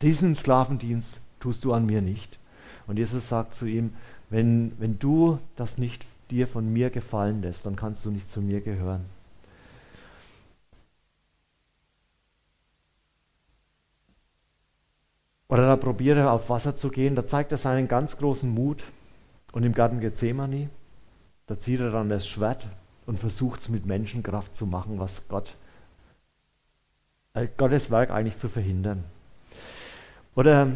Diesen 0.00 0.36
Sklavendienst 0.36 1.18
tust 1.40 1.64
du 1.64 1.72
an 1.72 1.86
mir 1.86 2.02
nicht. 2.02 2.38
Und 2.86 2.98
Jesus 3.00 3.28
sagt 3.28 3.52
zu 3.54 3.66
ihm, 3.66 3.94
wenn, 4.30 4.74
wenn 4.78 5.00
du 5.00 5.40
das 5.56 5.76
nicht 5.76 6.06
dir 6.30 6.46
von 6.46 6.72
mir 6.72 6.88
gefallen 6.90 7.42
lässt, 7.42 7.66
dann 7.66 7.74
kannst 7.74 8.04
du 8.04 8.12
nicht 8.12 8.30
zu 8.30 8.40
mir 8.40 8.60
gehören. 8.60 9.17
Oder 15.48 15.66
da 15.66 15.76
probiert 15.76 16.18
er 16.18 16.32
auf 16.32 16.50
Wasser 16.50 16.76
zu 16.76 16.90
gehen, 16.90 17.16
da 17.16 17.26
zeigt 17.26 17.52
er 17.52 17.58
seinen 17.58 17.88
ganz 17.88 18.18
großen 18.18 18.48
Mut. 18.48 18.84
Und 19.52 19.62
im 19.64 19.72
Garten 19.72 20.00
Gethsemane, 20.00 20.68
da 21.46 21.58
zieht 21.58 21.80
er 21.80 21.90
dann 21.90 22.10
das 22.10 22.28
Schwert 22.28 22.66
und 23.06 23.18
versucht 23.18 23.60
es 23.60 23.68
mit 23.70 23.86
Menschenkraft 23.86 24.54
zu 24.54 24.66
machen, 24.66 24.98
was 24.98 25.26
Gott, 25.28 25.54
äh, 27.32 27.48
Gottes 27.56 27.90
Werk 27.90 28.10
eigentlich 28.10 28.36
zu 28.36 28.50
verhindern. 28.50 29.04
Oder 30.34 30.68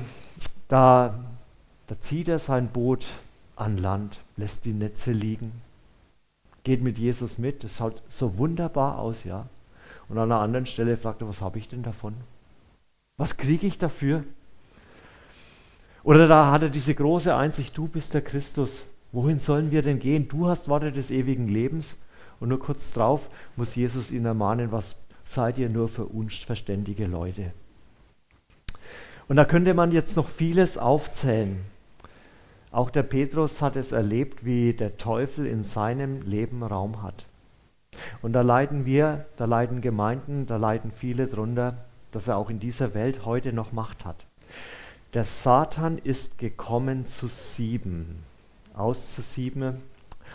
da, 0.68 1.22
da 1.86 2.00
zieht 2.00 2.28
er 2.28 2.38
sein 2.38 2.68
Boot 2.68 3.04
an 3.56 3.76
Land, 3.76 4.20
lässt 4.38 4.64
die 4.64 4.72
Netze 4.72 5.12
liegen, 5.12 5.52
geht 6.64 6.80
mit 6.80 6.98
Jesus 6.98 7.36
mit. 7.36 7.62
Das 7.62 7.76
schaut 7.76 8.02
so 8.08 8.38
wunderbar 8.38 8.98
aus, 8.98 9.24
ja. 9.24 9.46
Und 10.08 10.16
an 10.16 10.32
einer 10.32 10.40
anderen 10.40 10.66
Stelle 10.66 10.96
fragt 10.96 11.20
er, 11.20 11.28
was 11.28 11.42
habe 11.42 11.58
ich 11.58 11.68
denn 11.68 11.82
davon? 11.82 12.14
Was 13.18 13.36
kriege 13.36 13.66
ich 13.66 13.76
dafür? 13.76 14.24
Oder 16.04 16.26
da 16.26 16.50
hat 16.50 16.62
er 16.62 16.70
diese 16.70 16.94
große 16.94 17.34
Einsicht, 17.34 17.76
du 17.76 17.86
bist 17.86 18.14
der 18.14 18.22
Christus. 18.22 18.86
Wohin 19.12 19.38
sollen 19.38 19.70
wir 19.70 19.82
denn 19.82 19.98
gehen? 19.98 20.28
Du 20.28 20.48
hast 20.48 20.68
Worte 20.68 20.90
des 20.90 21.10
ewigen 21.10 21.48
Lebens. 21.48 21.96
Und 22.40 22.48
nur 22.48 22.58
kurz 22.58 22.92
drauf 22.92 23.30
muss 23.56 23.76
Jesus 23.76 24.10
ihn 24.10 24.24
ermahnen, 24.24 24.72
was 24.72 24.96
seid 25.22 25.58
ihr 25.58 25.68
nur 25.68 25.88
für 25.88 26.06
unverständige 26.06 27.06
Leute? 27.06 27.52
Und 29.28 29.36
da 29.36 29.44
könnte 29.44 29.74
man 29.74 29.92
jetzt 29.92 30.16
noch 30.16 30.28
vieles 30.28 30.76
aufzählen. 30.76 31.60
Auch 32.72 32.90
der 32.90 33.02
Petrus 33.02 33.62
hat 33.62 33.76
es 33.76 33.92
erlebt, 33.92 34.44
wie 34.44 34.72
der 34.72 34.96
Teufel 34.96 35.46
in 35.46 35.62
seinem 35.62 36.22
Leben 36.22 36.62
Raum 36.62 37.02
hat. 37.02 37.26
Und 38.22 38.32
da 38.32 38.40
leiden 38.40 38.86
wir, 38.86 39.26
da 39.36 39.44
leiden 39.44 39.82
Gemeinden, 39.82 40.46
da 40.46 40.56
leiden 40.56 40.90
viele 40.90 41.26
drunter, 41.26 41.84
dass 42.10 42.28
er 42.28 42.38
auch 42.38 42.50
in 42.50 42.58
dieser 42.58 42.94
Welt 42.94 43.24
heute 43.24 43.52
noch 43.52 43.72
Macht 43.72 44.04
hat. 44.04 44.24
Der 45.14 45.24
Satan 45.24 45.98
ist 45.98 46.38
gekommen 46.38 47.04
zu 47.04 47.28
sieben, 47.28 48.24
auszusieben. 48.74 49.76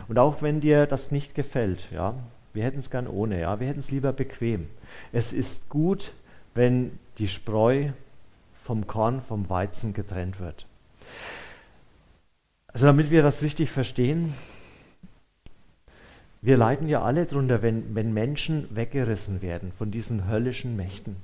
Und 0.08 0.20
auch 0.20 0.44
wenn 0.44 0.62
dir 0.62 0.86
das 0.86 1.10
nicht 1.12 1.34
gefällt, 1.34 1.88
ja, 1.92 2.14
wir 2.54 2.64
hätten 2.64 2.78
es 2.78 2.92
gern 2.92 3.08
ohne, 3.08 3.42
ja, 3.42 3.60
wir 3.60 3.68
hätten 3.68 3.80
es 3.80 3.90
lieber 3.90 4.14
bequem. 4.14 4.68
Es 5.12 5.34
ist 5.34 5.70
gut, 5.70 6.14
wenn 6.54 7.00
die 7.18 7.28
Spreu 7.28 7.90
vom 8.64 8.86
Korn, 8.86 9.22
vom 9.28 9.50
Weizen 9.50 9.94
getrennt 9.94 10.40
wird. 10.40 10.68
Also 12.68 12.86
damit 12.86 13.10
wir 13.10 13.24
das 13.24 13.42
richtig 13.42 13.72
verstehen, 13.72 14.36
wir 16.42 16.56
leiden 16.56 16.88
ja 16.88 17.02
alle 17.02 17.26
darunter, 17.26 17.64
wenn, 17.64 17.96
wenn 17.96 18.14
Menschen 18.14 18.68
weggerissen 18.76 19.42
werden 19.42 19.72
von 19.76 19.90
diesen 19.90 20.28
höllischen 20.30 20.76
Mächten. 20.76 21.16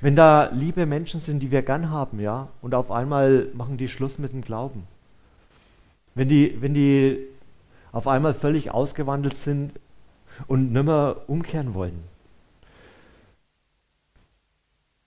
Wenn 0.00 0.16
da 0.16 0.50
liebe 0.52 0.86
Menschen 0.86 1.20
sind, 1.20 1.40
die 1.40 1.50
wir 1.50 1.62
gern 1.62 1.90
haben, 1.90 2.20
ja, 2.20 2.48
und 2.62 2.74
auf 2.74 2.90
einmal 2.90 3.48
machen 3.54 3.76
die 3.76 3.88
Schluss 3.88 4.18
mit 4.18 4.32
dem 4.32 4.42
Glauben. 4.42 4.86
Wenn 6.14 6.28
die, 6.28 6.60
wenn 6.60 6.74
die 6.74 7.26
auf 7.92 8.08
einmal 8.08 8.34
völlig 8.34 8.70
ausgewandelt 8.70 9.34
sind 9.34 9.72
und 10.46 10.72
nicht 10.72 10.84
mehr 10.84 11.16
umkehren 11.26 11.74
wollen. 11.74 12.04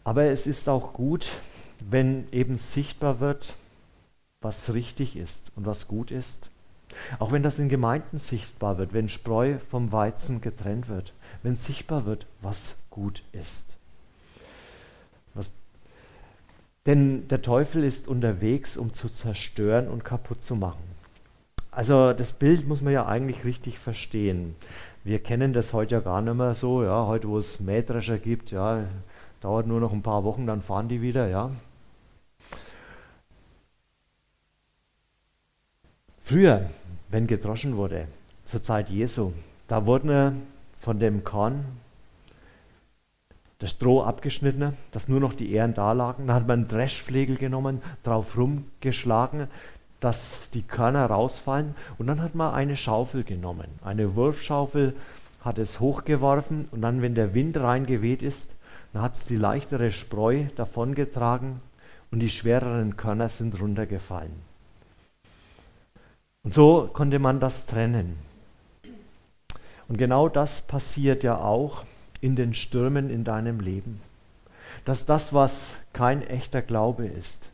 Aber 0.04 0.24
es 0.24 0.48
ist 0.48 0.70
auch 0.70 0.94
gut, 0.94 1.28
wenn 1.80 2.32
eben 2.32 2.58
sichtbar 2.58 3.20
wird, 3.20 3.56
was 4.42 4.74
richtig 4.74 5.18
ist 5.18 5.52
und 5.56 5.66
was 5.66 5.88
gut 5.88 6.12
ist. 6.12 6.50
Auch 7.20 7.32
wenn 7.32 7.44
das 7.44 7.60
in 7.60 7.68
Gemeinden 7.68 8.18
sichtbar 8.18 8.78
wird, 8.78 8.94
wenn 8.94 9.10
Spreu 9.10 9.58
vom 9.70 9.92
Weizen 9.92 10.40
getrennt 10.40 10.88
wird, 10.88 11.14
wenn 11.44 11.56
sichtbar 11.56 12.06
wird, 12.06 12.26
was 12.42 12.76
gut 12.90 13.22
ist. 13.34 13.76
Was 15.34 15.52
denn 16.88 17.28
der 17.28 17.44
Teufel 17.44 17.84
ist 17.84 18.08
unterwegs, 18.08 18.76
um 18.78 18.94
zu 18.94 19.10
zerstören 19.10 19.88
und 19.88 20.04
kaputt 20.04 20.42
zu 20.42 20.56
machen. 20.56 20.82
Also 21.70 22.14
das 22.14 22.32
Bild 22.32 22.68
muss 22.68 22.82
man 22.82 22.94
ja 22.94 23.06
eigentlich 23.06 23.46
richtig 23.46 23.78
verstehen. 23.78 24.56
Wir 25.04 25.20
kennen 25.20 25.54
das 25.54 25.74
heute 25.74 25.96
ja 25.96 26.02
gar 26.02 26.22
nicht 26.24 26.34
mehr 26.34 26.56
so. 26.56 26.84
Ja, 26.84 27.06
heute, 27.06 27.28
wo 27.30 27.38
es 27.38 27.60
Mähdrescher 27.60 28.18
gibt, 28.18 28.50
ja, 28.50 28.86
dauert 29.42 29.68
nur 29.68 29.80
noch 29.80 29.94
ein 29.94 30.02
paar 30.02 30.24
Wochen, 30.24 30.48
dann 30.48 30.64
fahren 30.64 30.90
die 30.90 31.04
wieder. 31.04 31.28
Ja, 31.28 31.52
Früher, 36.28 36.70
wenn 37.08 37.26
gedroschen 37.26 37.78
wurde, 37.78 38.06
zur 38.44 38.62
Zeit 38.62 38.90
Jesu, 38.90 39.32
da 39.70 39.86
wurden 39.86 40.42
von 40.82 41.00
dem 41.00 41.24
Korn 41.24 41.64
das 43.60 43.72
Stroh 43.72 44.04
abgeschnitten, 44.04 44.78
dass 44.92 45.08
nur 45.08 45.20
noch 45.20 45.34
die 45.34 45.52
Ähren 45.52 45.74
da 45.74 45.92
lagen. 45.94 46.28
Dann 46.28 46.36
hat 46.36 46.48
man 46.48 46.60
einen 46.60 46.68
Dreschflegel 46.68 47.38
genommen, 47.38 47.82
drauf 48.04 48.38
rumgeschlagen, 48.38 49.48
dass 50.00 50.50
die 50.52 50.62
Körner 50.62 51.08
rausfallen. 51.08 51.76
Und 51.98 52.08
dann 52.08 52.22
hat 52.22 52.36
man 52.36 52.54
eine 52.54 52.78
Schaufel 52.78 53.24
genommen, 53.24 53.68
eine 53.84 54.16
Wurfschaufel, 54.16 54.96
hat 55.42 55.58
es 55.58 55.80
hochgeworfen 55.80 56.68
und 56.72 56.82
dann, 56.82 57.02
wenn 57.02 57.16
der 57.16 57.34
Wind 57.34 57.58
reingeweht 57.58 58.22
ist, 58.22 58.50
dann 58.94 59.02
hat 59.02 59.16
es 59.16 59.24
die 59.24 59.38
leichtere 59.38 59.92
Spreu 59.92 60.46
davongetragen 60.56 61.62
und 62.12 62.20
die 62.20 62.30
schwereren 62.30 62.98
Körner 62.98 63.30
sind 63.30 63.60
runtergefallen. 63.60 64.34
Und 66.44 66.54
so 66.54 66.90
konnte 66.92 67.20
man 67.20 67.40
das 67.40 67.66
trennen. 67.66 68.18
Und 69.88 69.98
genau 69.98 70.28
das 70.28 70.62
passiert 70.62 71.24
ja 71.24 71.40
auch 71.40 71.86
in 72.22 72.36
den 72.36 72.54
Stürmen 72.54 73.10
in 73.10 73.24
deinem 73.24 73.60
Leben. 73.60 74.02
Dass 74.86 75.06
das, 75.06 75.34
was 75.34 75.78
kein 75.94 76.22
echter 76.22 76.62
Glaube 76.62 77.08
ist, 77.08 77.50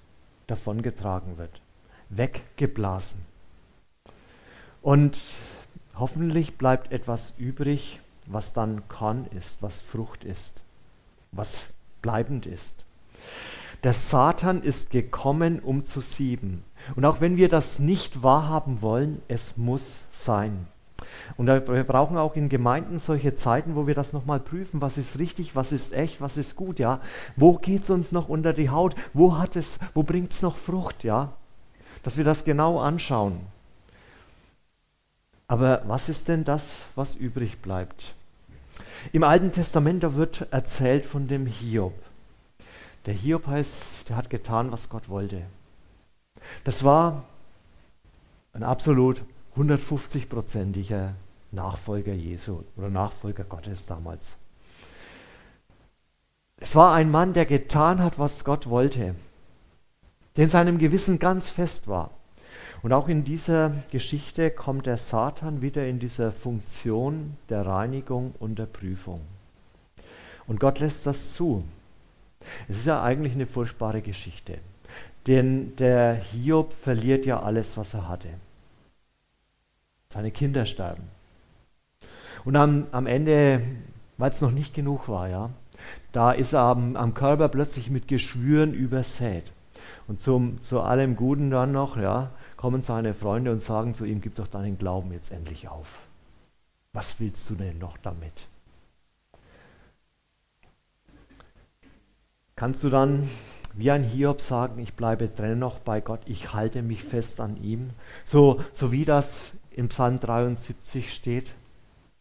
davongetragen 0.47 1.37
wird, 1.37 1.61
weggeblasen. 2.09 3.21
Und 4.81 5.19
hoffentlich 5.95 6.57
bleibt 6.57 6.91
etwas 6.91 7.33
übrig, 7.37 8.01
was 8.25 8.53
dann 8.53 8.87
Korn 8.87 9.25
ist, 9.37 9.61
was 9.61 9.81
Frucht 9.81 10.23
ist, 10.23 10.61
was 11.31 11.67
bleibend 12.01 12.45
ist. 12.45 12.85
Der 13.83 13.93
Satan 13.93 14.61
ist 14.61 14.91
gekommen, 14.91 15.59
um 15.59 15.85
zu 15.85 15.99
sieben. 15.99 16.63
Und 16.95 17.05
auch 17.05 17.21
wenn 17.21 17.37
wir 17.37 17.49
das 17.49 17.79
nicht 17.79 18.23
wahrhaben 18.23 18.81
wollen, 18.81 19.21
es 19.27 19.57
muss 19.57 19.99
sein. 20.11 20.67
Und 21.37 21.47
wir 21.47 21.83
brauchen 21.83 22.17
auch 22.17 22.35
in 22.35 22.49
Gemeinden 22.49 22.99
solche 22.99 23.35
Zeiten, 23.35 23.75
wo 23.75 23.87
wir 23.87 23.95
das 23.95 24.13
nochmal 24.13 24.39
prüfen, 24.39 24.81
was 24.81 24.97
ist 24.97 25.17
richtig, 25.17 25.55
was 25.55 25.71
ist 25.71 25.93
echt, 25.93 26.21
was 26.21 26.37
ist 26.37 26.55
gut, 26.55 26.79
ja. 26.79 27.01
Wo 27.35 27.57
geht 27.57 27.83
es 27.83 27.89
uns 27.89 28.11
noch 28.11 28.29
unter 28.29 28.53
die 28.53 28.69
Haut? 28.69 28.95
Wo 29.13 29.37
hat 29.37 29.55
es, 29.55 29.79
wo 29.93 30.03
bringt 30.03 30.31
es 30.31 30.41
noch 30.41 30.57
Frucht, 30.57 31.03
ja? 31.03 31.33
Dass 32.03 32.17
wir 32.17 32.23
das 32.23 32.43
genau 32.43 32.79
anschauen. 32.79 33.39
Aber 35.47 35.83
was 35.87 36.09
ist 36.09 36.27
denn 36.27 36.43
das, 36.45 36.75
was 36.95 37.15
übrig 37.15 37.61
bleibt? 37.61 38.15
Im 39.11 39.23
Alten 39.23 39.51
Testament, 39.51 40.03
da 40.03 40.15
wird 40.15 40.47
erzählt 40.51 41.05
von 41.05 41.27
dem 41.27 41.45
Hiob. 41.45 41.93
Der 43.05 43.13
Hiob 43.13 43.47
heißt, 43.47 44.09
der 44.09 44.15
hat 44.15 44.29
getan, 44.29 44.71
was 44.71 44.89
Gott 44.89 45.09
wollte. 45.09 45.41
Das 46.63 46.83
war 46.83 47.23
ein 48.53 48.63
absolut 48.63 49.23
150-prozentiger 49.57 51.13
Nachfolger 51.51 52.13
Jesu 52.13 52.63
oder 52.75 52.89
Nachfolger 52.89 53.43
Gottes 53.43 53.85
damals. 53.85 54.37
Es 56.57 56.75
war 56.75 56.93
ein 56.93 57.11
Mann, 57.11 57.33
der 57.33 57.45
getan 57.45 57.99
hat, 57.99 58.17
was 58.17 58.45
Gott 58.45 58.69
wollte, 58.69 59.15
der 60.35 60.45
in 60.45 60.49
seinem 60.49 60.77
Gewissen 60.77 61.19
ganz 61.19 61.49
fest 61.49 61.87
war. 61.87 62.11
Und 62.81 62.93
auch 62.93 63.07
in 63.07 63.23
dieser 63.23 63.71
Geschichte 63.91 64.51
kommt 64.51 64.85
der 64.85 64.97
Satan 64.97 65.61
wieder 65.61 65.85
in 65.87 65.99
dieser 65.99 66.31
Funktion 66.31 67.37
der 67.49 67.65
Reinigung 67.65 68.33
und 68.39 68.59
der 68.59 68.65
Prüfung. 68.65 69.21
Und 70.47 70.59
Gott 70.59 70.79
lässt 70.79 71.05
das 71.05 71.33
zu. 71.33 71.63
Es 72.67 72.79
ist 72.79 72.85
ja 72.85 73.01
eigentlich 73.01 73.33
eine 73.33 73.47
furchtbare 73.47 74.01
Geschichte. 74.01 74.57
Denn 75.27 75.75
der 75.77 76.15
Hiob 76.15 76.73
verliert 76.73 77.25
ja 77.25 77.41
alles, 77.41 77.77
was 77.77 77.93
er 77.93 78.09
hatte. 78.09 78.29
Seine 80.13 80.29
Kinder 80.29 80.67
sterben. 80.67 81.09
Und 82.45 82.55
am, 82.55 82.85
am 82.91 83.07
Ende, 83.07 83.63
weil 84.19 84.29
es 84.29 84.41
noch 84.41 84.51
nicht 84.51 84.75
genug 84.75 85.09
war, 85.09 85.27
ja, 85.27 85.49
da 86.11 86.31
ist 86.31 86.53
er 86.53 86.59
am, 86.59 86.95
am 86.95 87.15
Körper 87.15 87.49
plötzlich 87.49 87.89
mit 87.89 88.07
Geschwüren 88.07 88.75
übersät. 88.75 89.51
Und 90.07 90.21
zum, 90.21 90.61
zu 90.61 90.81
allem 90.81 91.15
Guten 91.15 91.49
dann 91.49 91.71
noch, 91.71 91.97
ja, 91.97 92.29
kommen 92.57 92.83
seine 92.83 93.15
Freunde 93.15 93.51
und 93.51 93.59
sagen 93.59 93.95
zu 93.95 94.05
ihm, 94.05 94.21
gib 94.21 94.35
doch 94.35 94.45
deinen 94.45 94.77
Glauben 94.77 95.11
jetzt 95.13 95.31
endlich 95.31 95.67
auf. 95.67 96.01
Was 96.91 97.19
willst 97.19 97.49
du 97.49 97.55
denn 97.55 97.79
noch 97.79 97.97
damit? 97.97 98.45
Kannst 102.55 102.83
du 102.83 102.91
dann 102.91 103.31
wie 103.73 103.89
ein 103.89 104.03
Hiob 104.03 104.41
sagen, 104.41 104.79
ich 104.79 104.93
bleibe 104.93 105.27
dennoch 105.27 105.79
bei 105.79 106.01
Gott, 106.01 106.21
ich 106.25 106.53
halte 106.53 106.83
mich 106.83 107.03
fest 107.03 107.39
an 107.39 107.57
ihm, 107.57 107.89
so, 108.23 108.61
so 108.73 108.91
wie 108.91 109.05
das 109.05 109.53
im 109.75 109.89
Psalm 109.89 110.19
73 110.19 111.13
steht, 111.13 111.47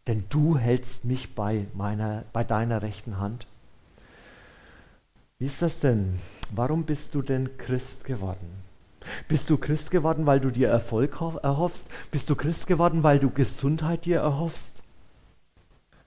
denn 0.07 0.25
du 0.29 0.59
hältst 0.59 1.05
mich 1.05 1.35
bei, 1.35 1.67
meiner, 1.75 2.25
bei 2.33 2.45
deiner 2.45 2.83
rechten 2.83 3.19
Hand. 3.19 3.47
Wie 5.39 5.47
ist 5.47 5.63
das 5.63 5.81
denn? 5.81 6.21
Warum 6.51 6.85
bist 6.85 7.15
du 7.15 7.23
denn 7.23 7.57
Christ 7.59 8.05
geworden? 8.05 8.63
Bist 9.29 9.51
du 9.51 9.57
Christ 9.57 9.91
geworden, 9.91 10.27
weil 10.27 10.41
du 10.41 10.51
dir 10.51 10.69
Erfolg 10.69 11.21
erhoffst? 11.43 11.87
Bist 12.11 12.31
du 12.31 12.37
Christ 12.37 12.67
geworden, 12.67 13.03
weil 13.03 13.19
du 13.19 13.31
Gesundheit 13.31 14.05
dir 14.05 14.21
erhoffst? 14.21 14.83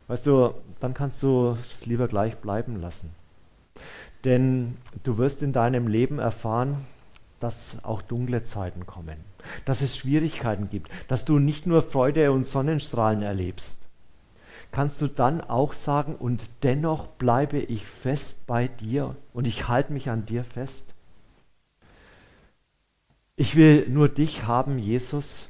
Weißt 0.08 0.28
du, 0.28 0.54
dann 0.80 0.94
kannst 0.94 1.24
du 1.24 1.58
es 1.60 1.86
lieber 1.86 2.08
gleich 2.08 2.38
bleiben 2.38 2.80
lassen. 2.80 3.10
Denn 4.24 4.78
du 5.04 5.18
wirst 5.18 5.42
in 5.42 5.52
deinem 5.52 5.88
Leben 5.88 6.20
erfahren, 6.20 6.86
dass 7.40 7.78
auch 7.84 8.02
dunkle 8.02 8.44
Zeiten 8.44 8.86
kommen, 8.86 9.18
dass 9.66 9.82
es 9.82 9.98
Schwierigkeiten 9.98 10.70
gibt, 10.70 10.90
dass 11.08 11.26
du 11.26 11.40
nicht 11.40 11.66
nur 11.66 11.82
Freude 11.84 12.32
und 12.32 12.46
Sonnenstrahlen 12.46 13.22
erlebst. 13.22 13.80
Kannst 14.72 15.02
du 15.02 15.08
dann 15.08 15.42
auch 15.42 15.74
sagen, 15.74 16.16
und 16.16 16.42
dennoch 16.64 17.08
bleibe 17.08 17.60
ich 17.60 17.86
fest 17.86 18.46
bei 18.46 18.68
dir 18.68 19.16
und 19.34 19.48
ich 19.48 19.68
halte 19.68 19.94
mich 19.94 20.10
an 20.10 20.26
dir 20.26 20.44
fest? 20.44 20.94
Ich 23.38 23.56
will 23.56 23.88
nur 23.90 24.10
dich 24.10 24.48
haben, 24.48 24.78
Jesus. 24.78 25.48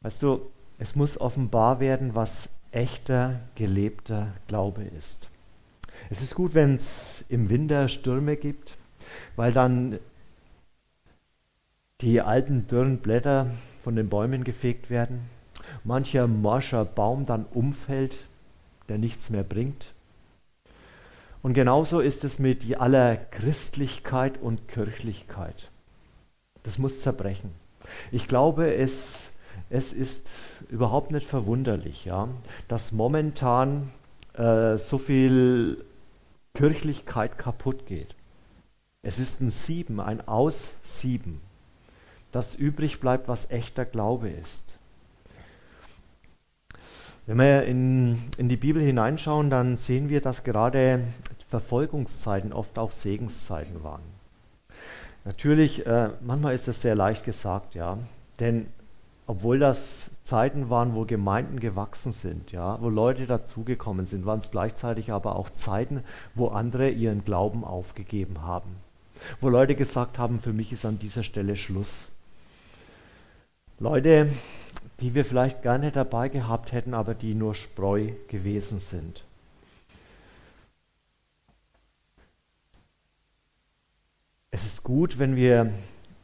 Weißt 0.00 0.22
du, 0.22 0.40
es 0.78 0.96
muss 0.96 1.20
offenbar 1.20 1.78
werden, 1.78 2.14
was 2.14 2.48
echter, 2.72 3.40
gelebter 3.54 4.32
Glaube 4.48 4.82
ist. 4.82 5.28
Es 6.10 6.22
ist 6.22 6.34
gut, 6.34 6.54
wenn 6.54 6.76
es 6.76 7.24
im 7.28 7.48
Winter 7.48 7.88
Stürme 7.88 8.36
gibt, 8.36 8.76
weil 9.36 9.52
dann 9.52 9.98
die 12.02 12.20
alten 12.20 12.66
dürren 12.66 12.98
Blätter 12.98 13.46
von 13.82 13.96
den 13.96 14.08
Bäumen 14.08 14.44
gefegt 14.44 14.90
werden, 14.90 15.20
mancher 15.84 16.26
morscher 16.26 16.84
Baum 16.84 17.26
dann 17.26 17.46
umfällt, 17.46 18.16
der 18.88 18.98
nichts 18.98 19.30
mehr 19.30 19.44
bringt. 19.44 19.86
Und 21.42 21.54
genauso 21.54 22.00
ist 22.00 22.24
es 22.24 22.38
mit 22.38 22.78
aller 22.80 23.16
Christlichkeit 23.16 24.40
und 24.40 24.68
Kirchlichkeit. 24.68 25.70
Das 26.62 26.78
muss 26.78 27.00
zerbrechen. 27.00 27.50
Ich 28.10 28.28
glaube, 28.28 28.74
es, 28.74 29.32
es 29.70 29.92
ist 29.92 30.28
überhaupt 30.68 31.10
nicht 31.10 31.26
verwunderlich, 31.26 32.04
ja, 32.04 32.28
dass 32.68 32.92
momentan 32.92 33.90
äh, 34.34 34.76
so 34.76 34.98
viel 34.98 35.84
Kirchlichkeit 36.54 37.38
kaputt 37.38 37.86
geht. 37.86 38.14
Es 39.02 39.18
ist 39.18 39.40
ein 39.40 39.50
Sieben, 39.50 39.98
ein 39.98 40.26
Aussieben, 40.28 41.40
das 42.32 42.54
übrig 42.54 43.00
bleibt, 43.00 43.28
was 43.28 43.50
echter 43.50 43.84
Glaube 43.84 44.30
ist. 44.30 44.78
Wenn 47.26 47.38
wir 47.38 47.64
in, 47.64 48.30
in 48.36 48.48
die 48.48 48.56
Bibel 48.56 48.82
hineinschauen, 48.82 49.48
dann 49.48 49.76
sehen 49.76 50.08
wir, 50.08 50.20
dass 50.20 50.42
gerade 50.42 51.04
Verfolgungszeiten 51.48 52.52
oft 52.52 52.78
auch 52.78 52.90
Segenszeiten 52.90 53.84
waren. 53.84 54.02
Natürlich, 55.24 55.86
äh, 55.86 56.10
manchmal 56.20 56.54
ist 56.54 56.66
das 56.66 56.82
sehr 56.82 56.96
leicht 56.96 57.24
gesagt, 57.24 57.76
ja, 57.76 57.98
denn 58.40 58.66
obwohl 59.26 59.60
das 59.60 60.10
Zeiten 60.24 60.68
waren, 60.68 60.94
wo 60.94 61.04
Gemeinden 61.04 61.60
gewachsen 61.60 62.10
sind, 62.10 62.50
ja, 62.50 62.80
wo 62.80 62.88
Leute 62.88 63.26
dazugekommen 63.26 64.04
sind, 64.04 64.26
waren 64.26 64.40
es 64.40 64.50
gleichzeitig 64.50 65.12
aber 65.12 65.36
auch 65.36 65.48
Zeiten, 65.50 66.02
wo 66.34 66.48
andere 66.48 66.90
ihren 66.90 67.24
Glauben 67.24 67.64
aufgegeben 67.64 68.42
haben. 68.42 68.76
Wo 69.40 69.48
Leute 69.48 69.76
gesagt 69.76 70.18
haben, 70.18 70.40
für 70.40 70.52
mich 70.52 70.72
ist 70.72 70.84
an 70.84 70.98
dieser 70.98 71.22
Stelle 71.22 71.54
Schluss. 71.54 72.08
Leute, 73.82 74.30
die 75.00 75.12
wir 75.14 75.24
vielleicht 75.24 75.62
gerne 75.62 75.90
dabei 75.90 76.28
gehabt 76.28 76.70
hätten, 76.70 76.94
aber 76.94 77.14
die 77.14 77.34
nur 77.34 77.56
Spreu 77.56 78.12
gewesen 78.28 78.78
sind. 78.78 79.24
Es 84.52 84.64
ist 84.64 84.84
gut, 84.84 85.18
wenn 85.18 85.34
wir 85.34 85.72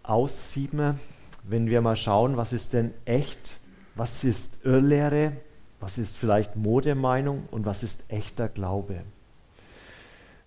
aussieben, 0.04 1.00
wenn 1.42 1.66
wir 1.66 1.80
mal 1.80 1.96
schauen, 1.96 2.36
was 2.36 2.52
ist 2.52 2.72
denn 2.74 2.94
echt 3.04 3.58
was 3.96 4.22
ist 4.22 4.64
Irrlehre, 4.64 5.32
was 5.80 5.98
ist 5.98 6.16
vielleicht 6.16 6.54
Modemeinung 6.54 7.48
und 7.50 7.66
was 7.66 7.82
ist 7.82 8.04
echter 8.06 8.48
Glaube. 8.48 9.02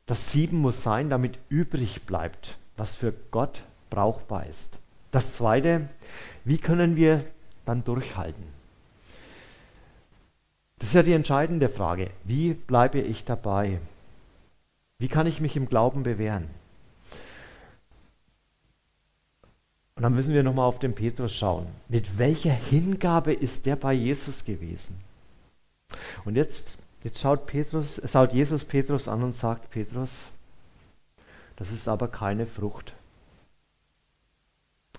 Das 0.05 0.31
Sieben 0.31 0.59
muss 0.59 0.81
sein, 0.81 1.09
damit 1.09 1.37
übrig 1.49 2.05
bleibt, 2.05 2.57
was 2.77 2.95
für 2.95 3.13
Gott 3.31 3.63
brauchbar 3.89 4.45
ist. 4.45 4.79
Das 5.11 5.33
Zweite, 5.33 5.89
wie 6.43 6.57
können 6.57 6.95
wir 6.95 7.23
dann 7.65 7.83
durchhalten? 7.83 8.43
Das 10.79 10.89
ist 10.89 10.95
ja 10.95 11.03
die 11.03 11.13
entscheidende 11.13 11.69
Frage. 11.69 12.09
Wie 12.23 12.53
bleibe 12.53 12.99
ich 12.99 13.23
dabei? 13.23 13.79
Wie 14.97 15.07
kann 15.07 15.27
ich 15.27 15.39
mich 15.39 15.55
im 15.55 15.67
Glauben 15.67 16.03
bewähren? 16.03 16.47
Und 19.95 20.03
dann 20.03 20.15
müssen 20.15 20.33
wir 20.33 20.41
nochmal 20.41 20.65
auf 20.65 20.79
den 20.79 20.95
Petrus 20.95 21.35
schauen. 21.35 21.67
Mit 21.87 22.17
welcher 22.17 22.53
Hingabe 22.53 23.33
ist 23.33 23.67
der 23.67 23.75
bei 23.75 23.93
Jesus 23.93 24.45
gewesen? 24.45 24.99
Und 26.25 26.35
jetzt, 26.35 26.79
jetzt 27.03 27.19
schaut, 27.19 27.45
Petrus, 27.45 28.01
schaut 28.11 28.33
Jesus 28.33 28.63
Petrus 28.63 29.07
an 29.07 29.21
und 29.21 29.33
sagt, 29.33 29.69
Petrus, 29.69 30.29
das 31.55 31.71
ist 31.71 31.87
aber 31.87 32.07
keine 32.07 32.47
Frucht. 32.47 32.93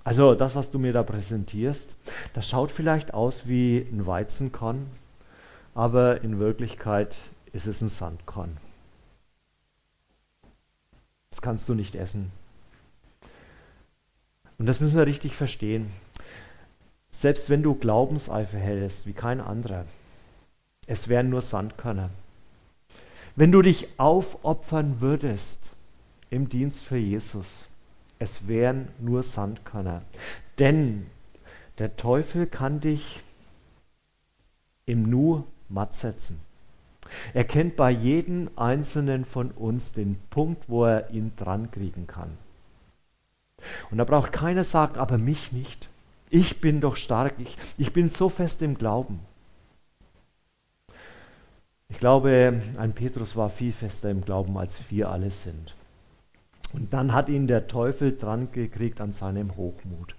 Also 0.04 0.34
das, 0.34 0.54
was 0.54 0.70
du 0.70 0.78
mir 0.78 0.92
da 0.92 1.02
präsentierst, 1.02 1.94
das 2.34 2.48
schaut 2.48 2.72
vielleicht 2.72 3.14
aus 3.14 3.46
wie 3.46 3.86
ein 3.90 4.06
Weizenkorn, 4.06 4.86
aber 5.74 6.22
in 6.22 6.38
Wirklichkeit 6.38 7.14
ist 7.52 7.66
es 7.66 7.80
ein 7.80 7.88
Sandkorn. 7.88 8.56
Das 11.30 11.40
kannst 11.40 11.68
du 11.68 11.74
nicht 11.74 11.94
essen. 11.94 12.32
Und 14.58 14.66
das 14.66 14.80
müssen 14.80 14.96
wir 14.96 15.06
richtig 15.06 15.34
verstehen. 15.34 15.90
Selbst 17.10 17.48
wenn 17.48 17.62
du 17.62 17.74
Glaubenseifer 17.74 18.58
hättest 18.58 19.06
wie 19.06 19.12
kein 19.12 19.40
anderer, 19.40 19.84
es 20.86 21.08
wären 21.08 21.30
nur 21.30 21.42
Sandkörner. 21.42 22.10
Wenn 23.36 23.52
du 23.52 23.62
dich 23.62 23.88
aufopfern 23.98 25.00
würdest 25.00 25.70
im 26.28 26.48
Dienst 26.48 26.84
für 26.84 26.96
Jesus, 26.96 27.68
es 28.22 28.46
wären 28.46 28.88
nur 29.00 29.24
Sandkörner. 29.24 30.02
Denn 30.58 31.06
der 31.78 31.96
Teufel 31.96 32.46
kann 32.46 32.80
dich 32.80 33.20
im 34.86 35.02
Nu 35.10 35.44
matt 35.68 35.94
setzen. 35.94 36.40
Er 37.34 37.44
kennt 37.44 37.76
bei 37.76 37.90
jedem 37.90 38.48
einzelnen 38.56 39.24
von 39.24 39.50
uns 39.50 39.92
den 39.92 40.16
Punkt, 40.30 40.68
wo 40.68 40.84
er 40.84 41.10
ihn 41.10 41.32
dran 41.36 41.70
kriegen 41.70 42.06
kann. 42.06 42.38
Und 43.90 43.98
da 43.98 44.04
braucht 44.04 44.32
keiner 44.32 44.64
sagen, 44.64 44.98
aber 44.98 45.18
mich 45.18 45.52
nicht. 45.52 45.88
Ich 46.30 46.60
bin 46.60 46.80
doch 46.80 46.96
stark, 46.96 47.34
ich, 47.38 47.58
ich 47.76 47.92
bin 47.92 48.08
so 48.08 48.28
fest 48.28 48.62
im 48.62 48.78
Glauben. 48.78 49.20
Ich 51.88 51.98
glaube, 51.98 52.62
ein 52.78 52.92
Petrus 52.92 53.36
war 53.36 53.50
viel 53.50 53.72
fester 53.72 54.10
im 54.10 54.24
Glauben, 54.24 54.56
als 54.56 54.80
wir 54.90 55.10
alle 55.10 55.30
sind. 55.30 55.74
Und 56.72 56.92
dann 56.92 57.12
hat 57.12 57.28
ihn 57.28 57.46
der 57.46 57.66
Teufel 57.68 58.16
dran 58.16 58.50
gekriegt 58.52 59.00
an 59.00 59.12
seinem 59.12 59.56
Hochmut. 59.56 60.14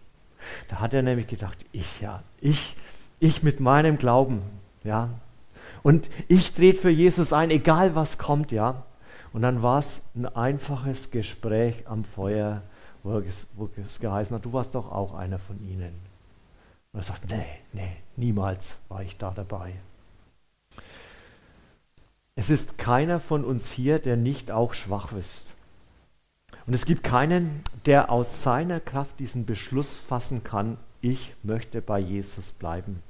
Da 0.69 0.79
hat 0.79 0.93
er 0.93 1.01
nämlich 1.01 1.27
gedacht, 1.27 1.57
ich 1.71 2.01
ja, 2.01 2.21
ich, 2.41 2.75
ich 3.19 3.43
mit 3.43 3.59
meinem 3.59 3.97
Glauben, 3.97 4.41
ja. 4.83 5.09
Und 5.81 6.09
ich 6.27 6.53
trete 6.53 6.79
für 6.79 6.89
Jesus 6.89 7.33
ein, 7.33 7.49
egal 7.49 7.95
was 7.95 8.17
kommt, 8.17 8.51
ja. 8.51 8.83
Und 9.31 9.41
dann 9.41 9.61
war 9.61 9.79
es 9.79 10.03
ein 10.15 10.25
einfaches 10.25 11.11
Gespräch 11.11 11.87
am 11.87 12.03
Feuer 12.03 12.61
wo, 13.03 13.21
wo 13.55 13.69
es 13.85 13.99
geheißen 13.99 14.35
hat, 14.35 14.45
du 14.45 14.53
warst 14.53 14.75
doch 14.75 14.91
auch 14.91 15.13
einer 15.13 15.39
von 15.39 15.61
ihnen. 15.61 15.93
Und 16.91 16.99
er 16.99 17.03
sagt, 17.03 17.29
nee, 17.29 17.45
nee, 17.73 17.97
niemals 18.15 18.79
war 18.87 19.03
ich 19.03 19.17
da 19.17 19.31
dabei. 19.31 19.73
Es 22.35 22.49
ist 22.49 22.77
keiner 22.77 23.19
von 23.19 23.43
uns 23.43 23.71
hier, 23.71 23.99
der 23.99 24.17
nicht 24.17 24.49
auch 24.49 24.73
schwach 24.73 25.11
ist. 25.11 25.52
Und 26.65 26.73
es 26.73 26.85
gibt 26.85 27.03
keinen, 27.03 27.61
der 27.85 28.09
aus 28.09 28.41
seiner 28.43 28.79
Kraft 28.79 29.19
diesen 29.19 29.45
Beschluss 29.45 29.97
fassen 29.97 30.43
kann, 30.43 30.77
ich 31.01 31.35
möchte 31.43 31.81
bei 31.81 31.99
Jesus 31.99 32.53
bleiben. 32.53 33.03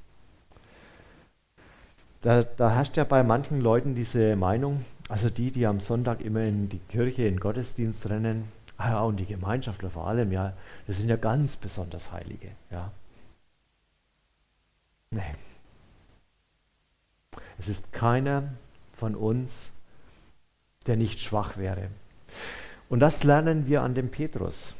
Da, 2.21 2.43
da, 2.43 2.71
herrscht 2.71 2.97
ja 2.97 3.03
bei 3.03 3.21
manchen 3.21 3.59
Leuten 3.59 3.95
diese 3.95 4.35
Meinung, 4.35 4.85
also 5.09 5.29
die, 5.29 5.51
die 5.51 5.67
am 5.67 5.79
Sonntag 5.79 6.21
immer 6.21 6.41
in 6.41 6.69
die 6.69 6.79
Kirche, 6.79 7.23
in 7.23 7.35
den 7.35 7.39
Gottesdienst 7.39 8.09
rennen, 8.09 8.51
ah 8.77 8.89
ja, 8.89 9.01
und 9.01 9.17
die 9.17 9.25
Gemeinschaftler 9.25 9.89
vor 9.89 10.07
allem, 10.07 10.31
ja, 10.31 10.53
das 10.87 10.97
sind 10.97 11.09
ja 11.09 11.17
ganz 11.17 11.57
besonders 11.57 12.11
Heilige. 12.11 12.49
Ja. 12.71 12.91
Nee. 15.11 15.35
Es 17.59 17.67
ist 17.67 17.91
keiner 17.91 18.53
von 18.93 19.15
uns, 19.15 19.73
der 20.87 20.95
nicht 20.95 21.19
schwach 21.19 21.57
wäre. 21.57 21.89
Und 22.89 22.99
das 22.99 23.23
lernen 23.23 23.67
wir 23.67 23.81
an 23.81 23.95
dem 23.95 24.09
Petrus. 24.09 24.73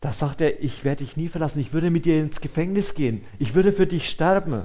Da 0.00 0.12
sagt 0.12 0.40
er, 0.40 0.62
ich 0.62 0.84
werde 0.84 1.04
dich 1.04 1.16
nie 1.16 1.28
verlassen, 1.28 1.60
ich 1.60 1.72
würde 1.72 1.90
mit 1.90 2.04
dir 2.04 2.20
ins 2.20 2.40
Gefängnis 2.40 2.94
gehen, 2.94 3.24
ich 3.38 3.54
würde 3.54 3.72
für 3.72 3.86
dich 3.86 4.08
sterben. 4.08 4.62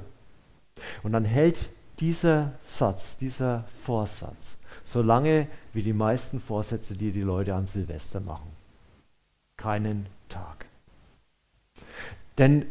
Und 1.04 1.14
dann 1.14 1.26
hält 1.26 1.70
dieser 2.00 2.54
Satz, 2.66 3.18
dieser 3.18 3.66
Vorsatz, 3.84 4.58
so 4.84 5.02
lange 5.02 5.48
wie 5.74 5.84
die 5.84 5.94
meisten 5.94 6.40
Vorsätze, 6.40 6.96
die 6.96 7.12
die 7.12 7.22
Leute 7.22 7.56
an 7.56 7.68
Silvester 7.68 8.20
machen. 8.20 8.50
Keinen 9.58 10.08
Tag. 10.28 10.66
Denn 12.38 12.66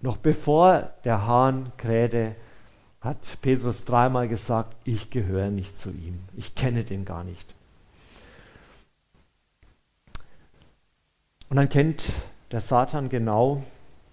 noch 0.00 0.16
bevor 0.16 0.92
der 1.04 1.26
Hahn 1.26 1.72
krähte, 1.76 2.36
hat 3.00 3.38
Petrus 3.42 3.84
dreimal 3.84 4.28
gesagt, 4.28 4.76
ich 4.84 5.10
gehöre 5.10 5.50
nicht 5.50 5.76
zu 5.78 5.90
ihm. 5.90 6.20
Ich 6.36 6.54
kenne 6.54 6.84
den 6.84 7.04
gar 7.04 7.24
nicht. 7.24 7.55
Und 11.48 11.56
dann 11.56 11.68
kennt 11.68 12.12
der 12.50 12.60
Satan 12.60 13.08
genau 13.08 13.62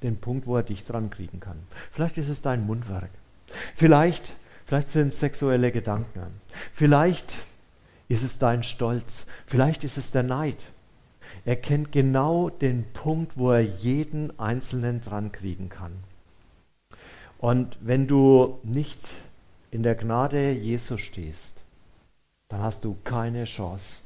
den 0.02 0.18
Punkt, 0.18 0.48
wo 0.48 0.58
er 0.58 0.64
dich 0.64 0.86
dran 0.86 1.10
kriegen 1.10 1.40
kann. 1.40 1.58
Vielleicht 1.92 2.18
ist 2.18 2.30
es 2.30 2.42
dein 2.42 2.66
Mundwerk. 2.66 3.10
Vielleicht, 3.76 4.34
vielleicht 4.66 4.90
sind 4.90 5.10
es 5.10 5.20
sexuelle 5.20 5.72
Gedanken. 5.72 6.42
Vielleicht 6.74 7.34
ist 8.08 8.24
es 8.24 8.38
dein 8.38 8.64
Stolz. 8.64 9.26
Vielleicht 9.48 9.84
ist 9.84 9.98
es 9.98 10.12
der 10.12 10.24
Neid. 10.24 10.58
Er 11.46 11.56
kennt 11.56 11.92
genau 11.92 12.50
den 12.50 12.86
Punkt, 12.94 13.38
wo 13.38 13.52
er 13.52 13.62
jeden 13.62 14.38
Einzelnen 14.40 15.02
dran 15.02 15.32
kriegen 15.32 15.70
kann. 15.70 15.94
Und 17.40 17.78
wenn 17.82 18.08
du 18.08 18.60
nicht 18.64 19.00
in 19.72 19.84
der 19.84 19.96
Gnade 19.96 20.52
Jesu 20.52 20.98
stehst, 20.98 21.64
dann 22.48 22.62
hast 22.62 22.86
du 22.86 22.96
keine 23.04 23.46
Chance. 23.46 24.03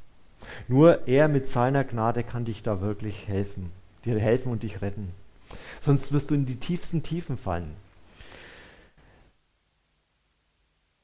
Nur 0.67 1.07
er 1.07 1.27
mit 1.27 1.47
seiner 1.47 1.83
Gnade 1.83 2.23
kann 2.23 2.45
dich 2.45 2.63
da 2.63 2.81
wirklich 2.81 3.27
helfen, 3.27 3.71
dir 4.05 4.19
helfen 4.19 4.51
und 4.51 4.63
dich 4.63 4.81
retten. 4.81 5.11
Sonst 5.79 6.11
wirst 6.11 6.31
du 6.31 6.35
in 6.35 6.45
die 6.45 6.57
tiefsten 6.57 7.03
Tiefen 7.03 7.37
fallen. 7.37 7.75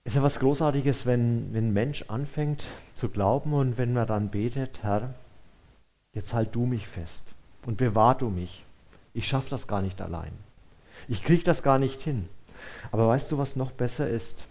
ist 0.06 0.16
ja 0.16 0.24
was 0.24 0.40
Großartiges, 0.40 1.06
wenn, 1.06 1.54
wenn 1.54 1.70
ein 1.70 1.74
Mensch 1.74 2.06
anfängt 2.08 2.66
zu 2.94 3.10
glauben 3.10 3.54
und 3.54 3.78
wenn 3.78 3.94
man 3.94 4.08
dann 4.08 4.30
betet, 4.30 4.84
Herr, 4.84 5.14
jetzt 6.14 6.34
halt 6.34 6.54
du 6.56 6.66
mich 6.66 6.88
fest 6.88 7.34
und 7.66 7.78
bewahr 7.78 8.16
du 8.16 8.30
mich. 8.30 8.66
Ich 9.14 9.28
schaffe 9.28 9.50
das 9.50 9.68
gar 9.68 9.82
nicht 9.82 10.02
allein. 10.02 10.32
Ich 11.08 11.24
kriege 11.24 11.44
das 11.44 11.64
gar 11.64 11.80
nicht 11.80 12.02
hin. 12.02 12.28
Aber 12.92 13.08
weißt 13.08 13.32
du, 13.32 13.38
was 13.38 13.56
noch 13.56 13.72
besser 13.72 14.10
ist? 14.10 14.46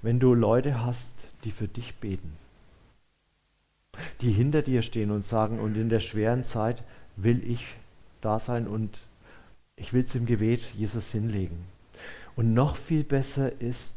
Wenn 0.00 0.20
du 0.20 0.34
Leute 0.34 0.84
hast, 0.84 1.12
die 1.44 1.50
für 1.50 1.68
dich 1.68 1.96
beten, 1.96 2.36
die 4.20 4.32
hinter 4.32 4.62
dir 4.62 4.82
stehen 4.82 5.10
und 5.10 5.24
sagen, 5.24 5.60
und 5.60 5.76
in 5.76 5.88
der 5.88 6.00
schweren 6.00 6.44
Zeit 6.44 6.82
will 7.16 7.42
ich 7.48 7.74
da 8.20 8.38
sein 8.38 8.66
und 8.66 8.98
ich 9.76 9.92
will 9.92 10.04
es 10.04 10.14
im 10.14 10.26
Gebet 10.26 10.60
Jesus 10.74 11.10
hinlegen. 11.10 11.64
Und 12.36 12.54
noch 12.54 12.76
viel 12.76 13.04
besser 13.04 13.60
ist, 13.60 13.94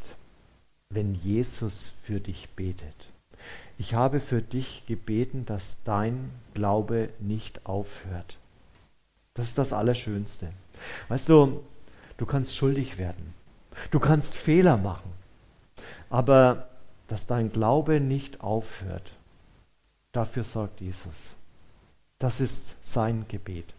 wenn 0.90 1.16
Jesus 1.16 1.94
für 2.04 2.20
dich 2.20 2.50
betet. 2.50 2.96
Ich 3.78 3.94
habe 3.94 4.20
für 4.20 4.42
dich 4.42 4.84
gebeten, 4.86 5.46
dass 5.46 5.78
dein 5.84 6.30
Glaube 6.54 7.10
nicht 7.20 7.66
aufhört. 7.66 8.38
Das 9.34 9.48
ist 9.48 9.58
das 9.58 9.74
Allerschönste. 9.74 10.52
Weißt 11.08 11.30
du, 11.30 11.64
du 12.18 12.26
kannst 12.26 12.56
schuldig 12.56 12.98
werden. 12.98 13.34
Du 13.90 14.00
kannst 14.00 14.36
Fehler 14.36 14.78
machen. 14.78 15.12
Aber 16.10 16.68
dass 17.08 17.26
dein 17.26 17.52
Glaube 17.52 18.00
nicht 18.00 18.42
aufhört, 18.42 19.14
dafür 20.12 20.44
sorgt 20.44 20.82
Jesus. 20.82 21.36
Das 22.20 22.40
ist 22.40 22.76
sein 22.82 23.26
Gebet. 23.28 23.74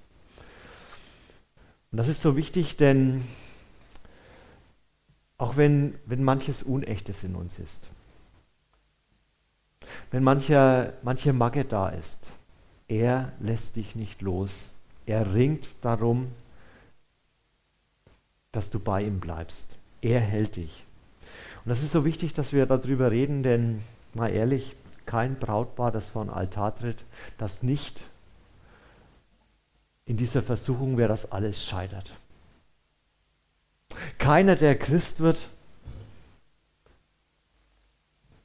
Und 1.90 1.98
das 1.98 2.08
ist 2.08 2.22
so 2.22 2.36
wichtig, 2.36 2.76
denn 2.76 3.24
auch 5.38 5.56
wenn, 5.56 5.94
wenn 6.06 6.24
manches 6.24 6.62
Unechtes 6.62 7.24
in 7.24 7.34
uns 7.34 7.58
ist. 7.58 7.90
Wenn 10.10 10.22
mancher, 10.22 10.94
manche 11.02 11.32
Macke 11.32 11.64
da 11.64 11.88
ist, 11.88 12.18
er 12.88 13.32
lässt 13.40 13.76
dich 13.76 13.94
nicht 13.94 14.22
los. 14.22 14.72
Er 15.06 15.34
ringt 15.34 15.66
darum, 15.80 16.32
dass 18.52 18.70
du 18.70 18.78
bei 18.78 19.02
ihm 19.02 19.20
bleibst. 19.20 19.76
Er 20.00 20.20
hält 20.20 20.56
dich. 20.56 20.84
Und 21.64 21.70
das 21.70 21.82
ist 21.82 21.92
so 21.92 22.04
wichtig, 22.04 22.34
dass 22.34 22.52
wir 22.52 22.66
darüber 22.66 23.10
reden, 23.10 23.42
denn 23.42 23.82
mal 24.14 24.28
ehrlich, 24.28 24.76
kein 25.06 25.38
Brautpaar, 25.38 25.92
das 25.92 26.10
vor 26.10 26.24
den 26.24 26.30
Altar 26.30 26.74
tritt, 26.74 27.04
das 27.38 27.62
nicht 27.62 28.02
in 30.04 30.16
dieser 30.16 30.42
Versuchung 30.42 30.96
wäre, 30.96 31.08
dass 31.08 31.30
alles 31.30 31.64
scheitert. 31.64 32.12
Keiner, 34.18 34.56
der 34.56 34.78
Christ 34.78 35.20
wird, 35.20 35.48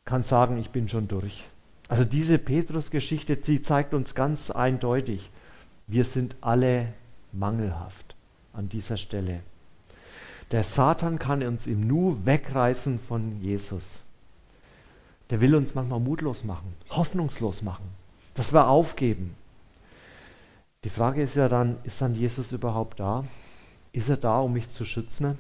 kann 0.05 0.23
sagen, 0.23 0.57
ich 0.57 0.69
bin 0.69 0.87
schon 0.87 1.07
durch. 1.07 1.45
Also 1.87 2.03
diese 2.03 2.37
Petrus-Geschichte, 2.37 3.37
sie 3.41 3.61
zeigt 3.61 3.93
uns 3.93 4.13
ganz 4.13 4.51
eindeutig, 4.51 5.29
wir 5.87 6.03
sind 6.03 6.35
alle 6.41 6.93
mangelhaft 7.31 8.15
an 8.53 8.69
dieser 8.69 8.97
Stelle. 8.97 9.41
Der 10.51 10.63
Satan 10.63 11.19
kann 11.19 11.43
uns 11.43 11.67
im 11.67 11.87
Nu 11.87 12.25
wegreißen 12.25 12.99
von 12.99 13.41
Jesus. 13.41 14.01
Der 15.29 15.41
will 15.41 15.55
uns 15.55 15.75
manchmal 15.75 15.99
mutlos 15.99 16.43
machen, 16.43 16.73
hoffnungslos 16.89 17.61
machen, 17.61 17.89
dass 18.33 18.53
wir 18.53 18.67
aufgeben. 18.67 19.35
Die 20.83 20.89
Frage 20.89 21.21
ist 21.21 21.35
ja 21.35 21.49
dann, 21.49 21.77
ist 21.83 22.01
dann 22.01 22.15
Jesus 22.15 22.51
überhaupt 22.51 22.99
da? 22.99 23.25
Ist 23.91 24.09
er 24.09 24.17
da, 24.17 24.39
um 24.39 24.53
mich 24.53 24.69
zu 24.69 24.85
schützen? 24.85 25.37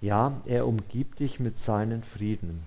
Ja, 0.00 0.40
er 0.46 0.66
umgibt 0.66 1.20
dich 1.20 1.40
mit 1.40 1.58
seinen 1.58 2.02
Frieden. 2.02 2.64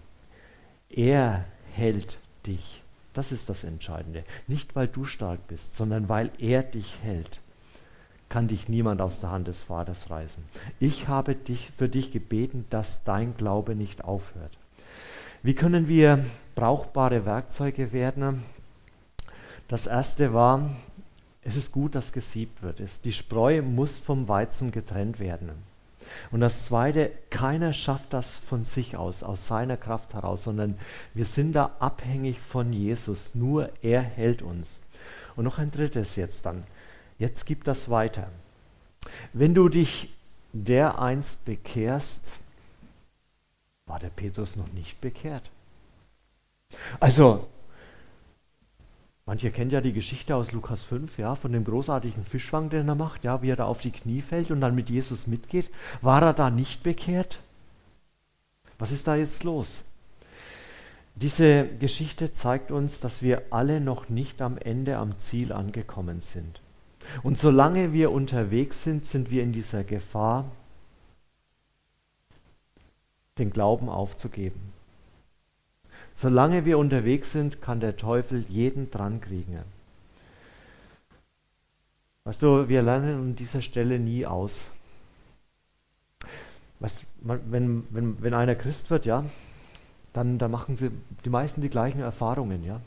Er 0.90 1.46
hält 1.74 2.20
dich. 2.46 2.82
Das 3.14 3.32
ist 3.32 3.50
das 3.50 3.64
Entscheidende. 3.64 4.24
Nicht, 4.48 4.76
weil 4.76 4.88
du 4.88 5.06
stark 5.06 5.48
bist, 5.48 5.76
sondern 5.76 6.10
weil 6.10 6.32
er 6.40 6.64
dich 6.64 7.00
hält. 7.04 7.42
Kann 8.30 8.48
dich 8.48 8.70
niemand 8.70 9.02
aus 9.02 9.20
der 9.20 9.32
Hand 9.32 9.48
des 9.48 9.62
Vaters 9.62 10.10
reißen. 10.10 10.44
Ich 10.80 11.08
habe 11.08 11.36
dich 11.36 11.72
für 11.78 11.90
dich 11.90 12.12
gebeten, 12.12 12.66
dass 12.70 13.04
dein 13.04 13.38
Glaube 13.38 13.76
nicht 13.76 14.04
aufhört. 14.04 14.58
Wie 15.46 15.56
können 15.56 15.90
wir 15.90 16.24
brauchbare 16.56 17.26
Werkzeuge 17.26 17.92
werden? 17.92 18.46
Das 19.68 19.88
erste 19.88 20.34
war, 20.34 20.70
es 21.42 21.58
ist 21.58 21.74
gut, 21.74 21.96
dass 21.96 22.14
gesiebt 22.14 22.64
wird. 22.64 22.82
Die 23.04 23.12
Spreu 23.12 23.62
muss 23.62 23.98
vom 23.98 24.30
Weizen 24.30 24.72
getrennt 24.72 25.20
werden. 25.20 25.50
Und 26.32 26.40
das 26.40 26.64
Zweite, 26.64 27.12
keiner 27.30 27.74
schafft 27.74 28.14
das 28.14 28.38
von 28.38 28.64
sich 28.64 28.96
aus, 28.96 29.22
aus 29.22 29.46
seiner 29.46 29.76
Kraft 29.76 30.14
heraus, 30.14 30.46
sondern 30.46 30.80
wir 31.14 31.26
sind 31.26 31.52
da 31.52 31.72
abhängig 31.80 32.40
von 32.40 32.72
Jesus. 32.72 33.36
Nur 33.36 33.70
er 33.82 34.02
hält 34.02 34.42
uns. 34.42 34.80
Und 35.36 35.44
noch 35.44 35.60
ein 35.60 35.72
drittes 35.72 36.16
jetzt 36.16 36.46
dann. 36.46 36.64
Jetzt 37.20 37.46
gibt 37.46 37.68
das 37.68 37.90
weiter. 37.90 38.30
Wenn 39.34 39.54
du 39.54 39.68
dich 39.68 40.16
der 40.54 41.02
einst 41.02 41.44
bekehrst, 41.44 42.32
war 43.86 44.00
der 44.00 44.10
Petrus 44.10 44.56
noch 44.56 44.72
nicht 44.74 45.00
bekehrt. 45.02 45.50
Also, 47.00 47.48
Manche 49.26 49.52
kennen 49.52 49.72
ja 49.72 49.80
die 49.80 49.94
Geschichte 49.94 50.36
aus 50.36 50.52
Lukas 50.52 50.84
5, 50.84 51.18
ja, 51.18 51.36
von 51.36 51.54
dem 51.54 51.64
großartigen 51.64 52.26
Fischfang, 52.26 52.70
den 52.70 52.90
er 52.90 52.96
macht, 52.96 53.24
ja, 53.24 53.42
wie 53.42 53.52
er 53.52 53.56
da 53.56 53.66
auf 53.66 53.80
die 53.80 53.92
Knie 53.92 54.22
fällt 54.22 54.52
und 54.52 54.60
dann 54.60 54.76
mit 54.76 54.90
Jesus 54.90 55.28
mitgeht. 55.28 55.70
War 56.02 56.22
er 56.22 56.34
da 56.34 56.50
nicht 56.50 56.84
bekehrt? 56.84 57.40
Was 58.80 58.92
ist 58.92 59.08
da 59.08 59.16
jetzt 59.16 59.46
los? 59.46 59.86
Diese 61.16 61.70
Geschichte 61.80 62.34
zeigt 62.34 62.70
uns, 62.70 63.00
dass 63.00 63.22
wir 63.22 63.44
alle 63.52 63.80
noch 63.80 64.10
nicht 64.10 64.42
am 64.42 64.58
Ende 64.58 64.98
am 64.98 65.18
Ziel 65.20 65.54
angekommen 65.54 66.20
sind. 66.20 66.60
Und 67.22 67.38
solange 67.38 67.94
wir 67.94 68.12
unterwegs 68.12 68.84
sind, 68.84 69.06
sind 69.06 69.32
wir 69.32 69.42
in 69.44 69.54
dieser 69.54 69.86
Gefahr, 69.86 70.52
den 73.38 73.52
Glauben 73.52 73.90
aufzugeben. 73.90 74.74
Solange 76.16 76.66
wir 76.66 76.78
unterwegs 76.78 77.32
sind, 77.32 77.62
kann 77.62 77.80
der 77.80 77.98
Teufel 77.98 78.46
jeden 78.48 78.92
dran 78.92 79.20
kriegen. 79.20 79.60
Weißt 82.26 82.42
du, 82.42 82.70
wir 82.70 82.82
lernen 82.82 83.16
an 83.16 83.36
dieser 83.36 83.62
Stelle 83.62 84.00
nie 84.00 84.26
aus. 84.26 84.70
Weißt, 86.80 87.04
wenn, 87.22 87.86
wenn, 87.90 88.22
wenn 88.22 88.34
einer 88.34 88.56
Christ 88.56 88.90
wird, 88.90 89.06
ja, 89.06 89.26
dann, 90.14 90.38
dann 90.38 90.52
machen 90.52 90.76
sie 90.76 90.92
die 91.26 91.30
meisten 91.30 91.62
die 91.62 91.70
gleichen 91.70 92.02
Erfahrungen, 92.02 92.64
ja. 92.64 92.80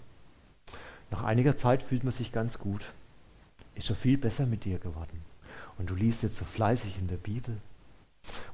Nach 1.10 1.22
einiger 1.22 1.56
Zeit 1.56 1.82
fühlt 1.82 2.04
man 2.04 2.12
sich 2.12 2.32
ganz 2.32 2.58
gut. 2.58 2.86
Ist 3.74 3.86
schon 3.86 3.96
viel 3.96 4.18
besser 4.18 4.46
mit 4.46 4.64
dir 4.64 4.78
geworden. 4.78 5.22
Und 5.78 5.90
du 5.90 5.94
liest 5.94 6.22
jetzt 6.22 6.36
so 6.36 6.44
fleißig 6.44 6.98
in 6.98 7.08
der 7.08 7.16
Bibel. 7.16 7.58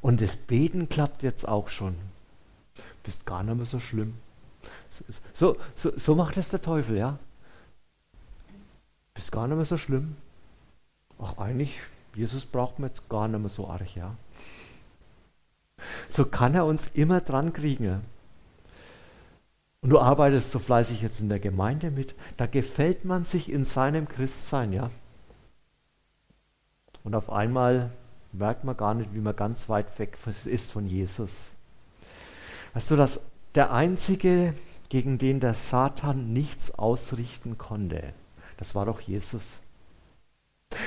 Und 0.01 0.21
das 0.21 0.37
Beten 0.37 0.89
klappt 0.89 1.23
jetzt 1.23 1.47
auch 1.47 1.69
schon. 1.69 1.97
Bist 3.03 3.27
gar 3.27 3.43
nicht 3.43 3.57
mehr 3.57 3.67
so 3.67 3.81
schlimm. 3.81 4.15
So, 5.33 5.57
so, 5.75 5.93
so 5.97 6.15
macht 6.15 6.37
es 6.37 6.51
der 6.51 6.63
Teufel, 6.63 6.97
ja. 6.97 7.19
Bist 9.15 9.33
gar 9.33 9.47
nicht 9.47 9.57
mehr 9.57 9.65
so 9.65 9.77
schlimm. 9.77 10.17
Ach, 11.19 11.39
eigentlich, 11.39 11.81
Jesus 12.15 12.45
braucht 12.45 12.79
man 12.79 12.91
jetzt 12.91 13.09
gar 13.09 13.29
nicht 13.29 13.41
mehr 13.41 13.49
so 13.49 13.69
arg, 13.69 13.95
ja. 13.97 14.15
So 16.09 16.25
kann 16.25 16.55
er 16.55 16.65
uns 16.65 16.91
immer 16.91 17.21
dran 17.21 17.53
kriegen. 17.53 18.03
Und 19.81 19.91
du 19.91 19.99
arbeitest 19.99 20.53
so 20.53 20.59
fleißig 20.59 21.03
jetzt 21.03 21.21
in 21.21 21.29
der 21.29 21.41
Gemeinde 21.41 21.91
mit, 21.91 22.15
da 22.37 22.47
gefällt 22.47 23.05
man 23.05 23.25
sich 23.25 23.51
in 23.51 23.65
seinem 23.65 24.09
Christsein, 24.09 24.73
ja. 24.73 24.91
Und 27.03 27.15
auf 27.17 27.31
einmal 27.31 27.91
merkt 28.33 28.65
man 28.65 28.77
gar 28.77 28.95
nicht, 28.95 29.15
wie 29.15 29.21
man 29.21 29.37
ganz 29.37 29.69
weit 29.69 29.99
weg 29.99 30.19
ist 30.47 30.73
von 30.73 30.87
Jesus. 30.87 31.51
Weißt 32.75 32.91
du, 32.91 32.97
dass 32.97 33.21
der 33.55 33.73
Einzige, 33.73 34.55
gegen 34.89 35.19
den 35.19 35.41
der 35.41 35.55
Satan 35.55 36.33
nichts 36.33 36.79
ausrichten 36.79 37.59
konnte, 37.59 38.15
das 38.57 38.75
war 38.75 38.87
doch 38.87 39.01
Jesus. 39.01 39.61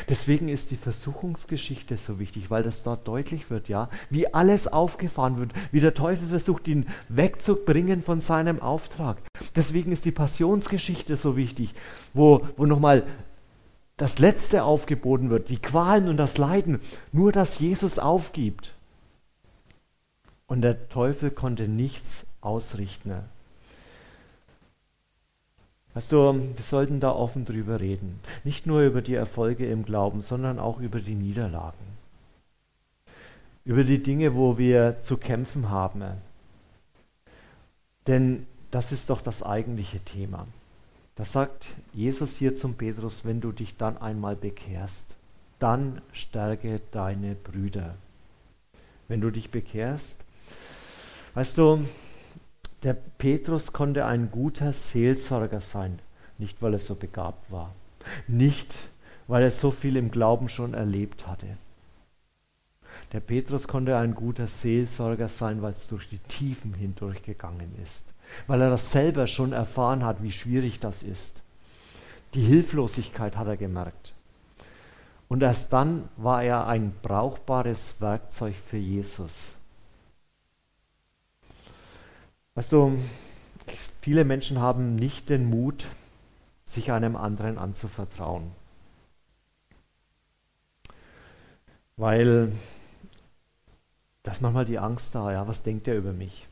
Deswegen 0.10 0.49
ist 0.49 0.71
die 0.71 0.77
Versuchungsgeschichte 0.77 1.97
so 1.97 2.19
wichtig, 2.19 2.49
weil 2.49 2.63
das 2.63 2.84
dort 2.84 3.08
deutlich 3.08 3.49
wird, 3.49 3.69
ja, 3.69 3.89
wie 4.10 4.34
alles 4.34 4.67
aufgefahren 4.67 5.38
wird, 5.38 5.53
wie 5.71 5.79
der 5.79 5.93
Teufel 5.93 6.27
versucht, 6.27 6.67
ihn 6.67 6.88
wegzubringen 7.10 8.03
von 8.03 8.21
seinem 8.21 8.62
Auftrag. 8.62 9.17
Deswegen 9.55 9.91
ist 9.91 10.05
die 10.05 10.12
Passionsgeschichte 10.12 11.15
so 11.17 11.38
wichtig, 11.38 11.73
wo, 12.13 12.47
wo 12.58 12.65
nochmal 12.65 13.03
das 13.97 14.19
Letzte 14.19 14.63
aufgeboten 14.63 15.29
wird, 15.29 15.49
die 15.49 15.62
Qualen 15.62 16.10
und 16.10 16.17
das 16.17 16.38
Leiden, 16.38 16.81
nur 17.12 17.31
dass 17.31 17.60
Jesus 17.60 17.99
aufgibt. 17.99 18.73
Und 20.47 20.62
der 20.62 20.89
Teufel 20.89 21.31
konnte 21.31 21.67
nichts 21.67 22.25
ausrichten. 22.41 23.13
Du, 26.10 26.34
wir 26.34 26.63
sollten 26.63 26.99
da 26.99 27.12
offen 27.12 27.45
drüber 27.45 27.79
reden. 27.79 28.19
Nicht 28.43 28.65
nur 28.65 28.81
über 28.81 29.01
die 29.01 29.15
Erfolge 29.15 29.65
im 29.65 29.86
Glauben, 29.86 30.21
sondern 30.21 30.60
auch 30.60 30.79
über 30.79 30.99
die 30.99 31.15
Niederlagen. 31.15 31.95
Über 33.63 33.86
die 33.86 34.03
Dinge, 34.03 34.36
wo 34.36 34.58
wir 34.58 34.99
zu 34.99 35.15
kämpfen 35.15 35.69
haben. 35.69 36.03
Denn 38.08 38.45
das 38.71 38.91
ist 38.91 39.10
doch 39.10 39.21
das 39.21 39.41
eigentliche 39.41 39.99
Thema. 40.01 40.47
Das 41.15 41.32
sagt 41.32 41.65
Jesus 41.93 42.36
hier 42.36 42.56
zum 42.56 42.75
Petrus, 42.75 43.23
wenn 43.23 43.39
du 43.39 43.51
dich 43.51 43.78
dann 43.78 43.97
einmal 43.97 44.36
bekehrst, 44.36 45.15
dann 45.60 46.01
stärke 46.12 46.82
deine 46.91 47.36
Brüder. 47.36 47.95
Wenn 49.08 49.21
du 49.21 49.32
dich 49.32 49.49
bekehrst, 49.49 50.17
weißt 51.36 51.58
du, 51.58 51.86
der 52.84 52.93
Petrus 52.93 53.71
konnte 53.71 54.06
ein 54.06 54.30
guter 54.30 54.73
Seelsorger 54.73 55.62
sein, 55.62 55.99
nicht 56.38 56.62
weil 56.62 56.73
er 56.73 56.80
so 56.80 56.95
begabt 56.95 57.49
war, 57.49 57.73
nicht 58.28 58.73
weil 59.28 59.43
er 59.43 59.51
so 59.51 59.71
viel 59.71 59.95
im 59.95 60.12
Glauben 60.12 60.49
schon 60.49 60.73
erlebt 60.73 61.25
hatte. 61.28 61.58
Der 63.13 63.21
Petrus 63.21 63.67
konnte 63.67 63.97
ein 63.97 64.15
guter 64.15 64.47
Seelsorger 64.47 65.30
sein, 65.30 65.62
weil 65.62 65.71
es 65.71 65.88
durch 65.88 66.10
die 66.10 66.19
Tiefen 66.19 66.73
hindurchgegangen 66.73 67.71
ist, 67.82 68.06
weil 68.48 68.62
er 68.62 68.69
das 68.69 68.91
selber 68.91 69.28
schon 69.28 69.54
erfahren 69.54 70.04
hat, 70.04 70.24
wie 70.24 70.32
schwierig 70.32 70.80
das 70.80 71.04
ist. 71.04 71.41
Die 72.34 72.41
Hilflosigkeit 72.41 73.38
hat 73.38 73.48
er 73.48 73.58
gemerkt. 73.58 74.13
Und 75.28 75.41
erst 75.41 75.74
dann 75.74 76.10
war 76.17 76.43
er 76.43 76.67
ein 76.67 76.93
brauchbares 77.02 77.95
Werkzeug 78.00 78.56
für 78.56 78.78
Jesus. 78.78 79.56
Weißt 82.54 82.71
du, 82.71 82.98
viele 84.02 84.24
Menschen 84.24 84.60
haben 84.60 84.95
nicht 84.95 85.30
den 85.30 85.50
Mut, 85.50 85.88
sich 86.65 86.91
einem 86.91 87.15
anderen 87.15 87.58
anzuvertrauen. 87.58 88.52
Weil 91.98 92.52
da 94.24 94.32
ist 94.32 94.41
manchmal 94.41 94.65
die 94.65 94.80
Angst 94.80 95.15
da, 95.15 95.32
ja, 95.32 95.48
was 95.48 95.63
denkt 95.63 95.88
er 95.88 95.95
über 95.95 96.12
mich? 96.12 96.48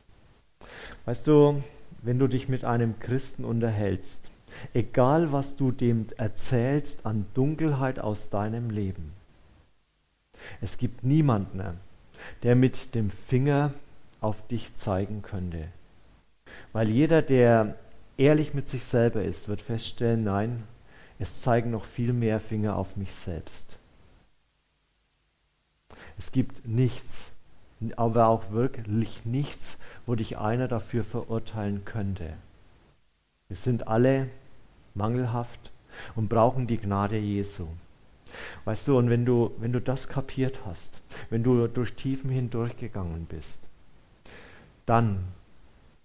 Weißt 1.04 1.26
du, 1.26 1.62
wenn 2.02 2.18
du 2.18 2.26
dich 2.26 2.48
mit 2.48 2.64
einem 2.64 2.98
Christen 2.98 3.44
unterhältst, 3.44 4.30
egal 4.72 5.32
was 5.32 5.56
du 5.56 5.72
dem 5.72 6.06
erzählst 6.16 7.04
an 7.06 7.26
Dunkelheit 7.34 7.98
aus 7.98 8.30
deinem 8.30 8.70
Leben, 8.70 9.12
es 10.60 10.78
gibt 10.78 11.04
niemanden, 11.04 11.78
der 12.42 12.54
mit 12.54 12.94
dem 12.94 13.10
Finger 13.10 13.72
auf 14.20 14.46
dich 14.48 14.74
zeigen 14.74 15.22
könnte. 15.22 15.68
Weil 16.72 16.88
jeder, 16.88 17.22
der 17.22 17.76
ehrlich 18.16 18.54
mit 18.54 18.68
sich 18.68 18.84
selber 18.84 19.22
ist, 19.22 19.48
wird 19.48 19.60
feststellen, 19.60 20.24
nein, 20.24 20.64
es 21.18 21.42
zeigen 21.42 21.70
noch 21.70 21.84
viel 21.84 22.12
mehr 22.12 22.40
Finger 22.40 22.76
auf 22.76 22.96
mich 22.96 23.14
selbst. 23.14 23.78
Es 26.18 26.32
gibt 26.32 26.66
nichts, 26.66 27.30
aber 27.96 28.26
auch 28.28 28.50
wirklich 28.50 29.24
nichts, 29.24 29.76
wo 30.06 30.14
dich 30.14 30.38
einer 30.38 30.68
dafür 30.68 31.04
verurteilen 31.04 31.84
könnte. 31.84 32.34
Wir 33.48 33.56
sind 33.56 33.88
alle 33.88 34.28
mangelhaft 34.94 35.70
und 36.14 36.28
brauchen 36.28 36.66
die 36.66 36.78
Gnade 36.78 37.18
Jesu. 37.18 37.66
Weißt 38.64 38.88
du, 38.88 38.98
und 38.98 39.10
wenn 39.10 39.24
du, 39.24 39.52
wenn 39.58 39.72
du 39.72 39.80
das 39.80 40.08
kapiert 40.08 40.60
hast, 40.66 41.00
wenn 41.30 41.42
du 41.44 41.68
durch 41.68 41.94
Tiefen 41.94 42.30
hindurchgegangen 42.30 43.26
bist, 43.26 43.68
dann 44.86 45.24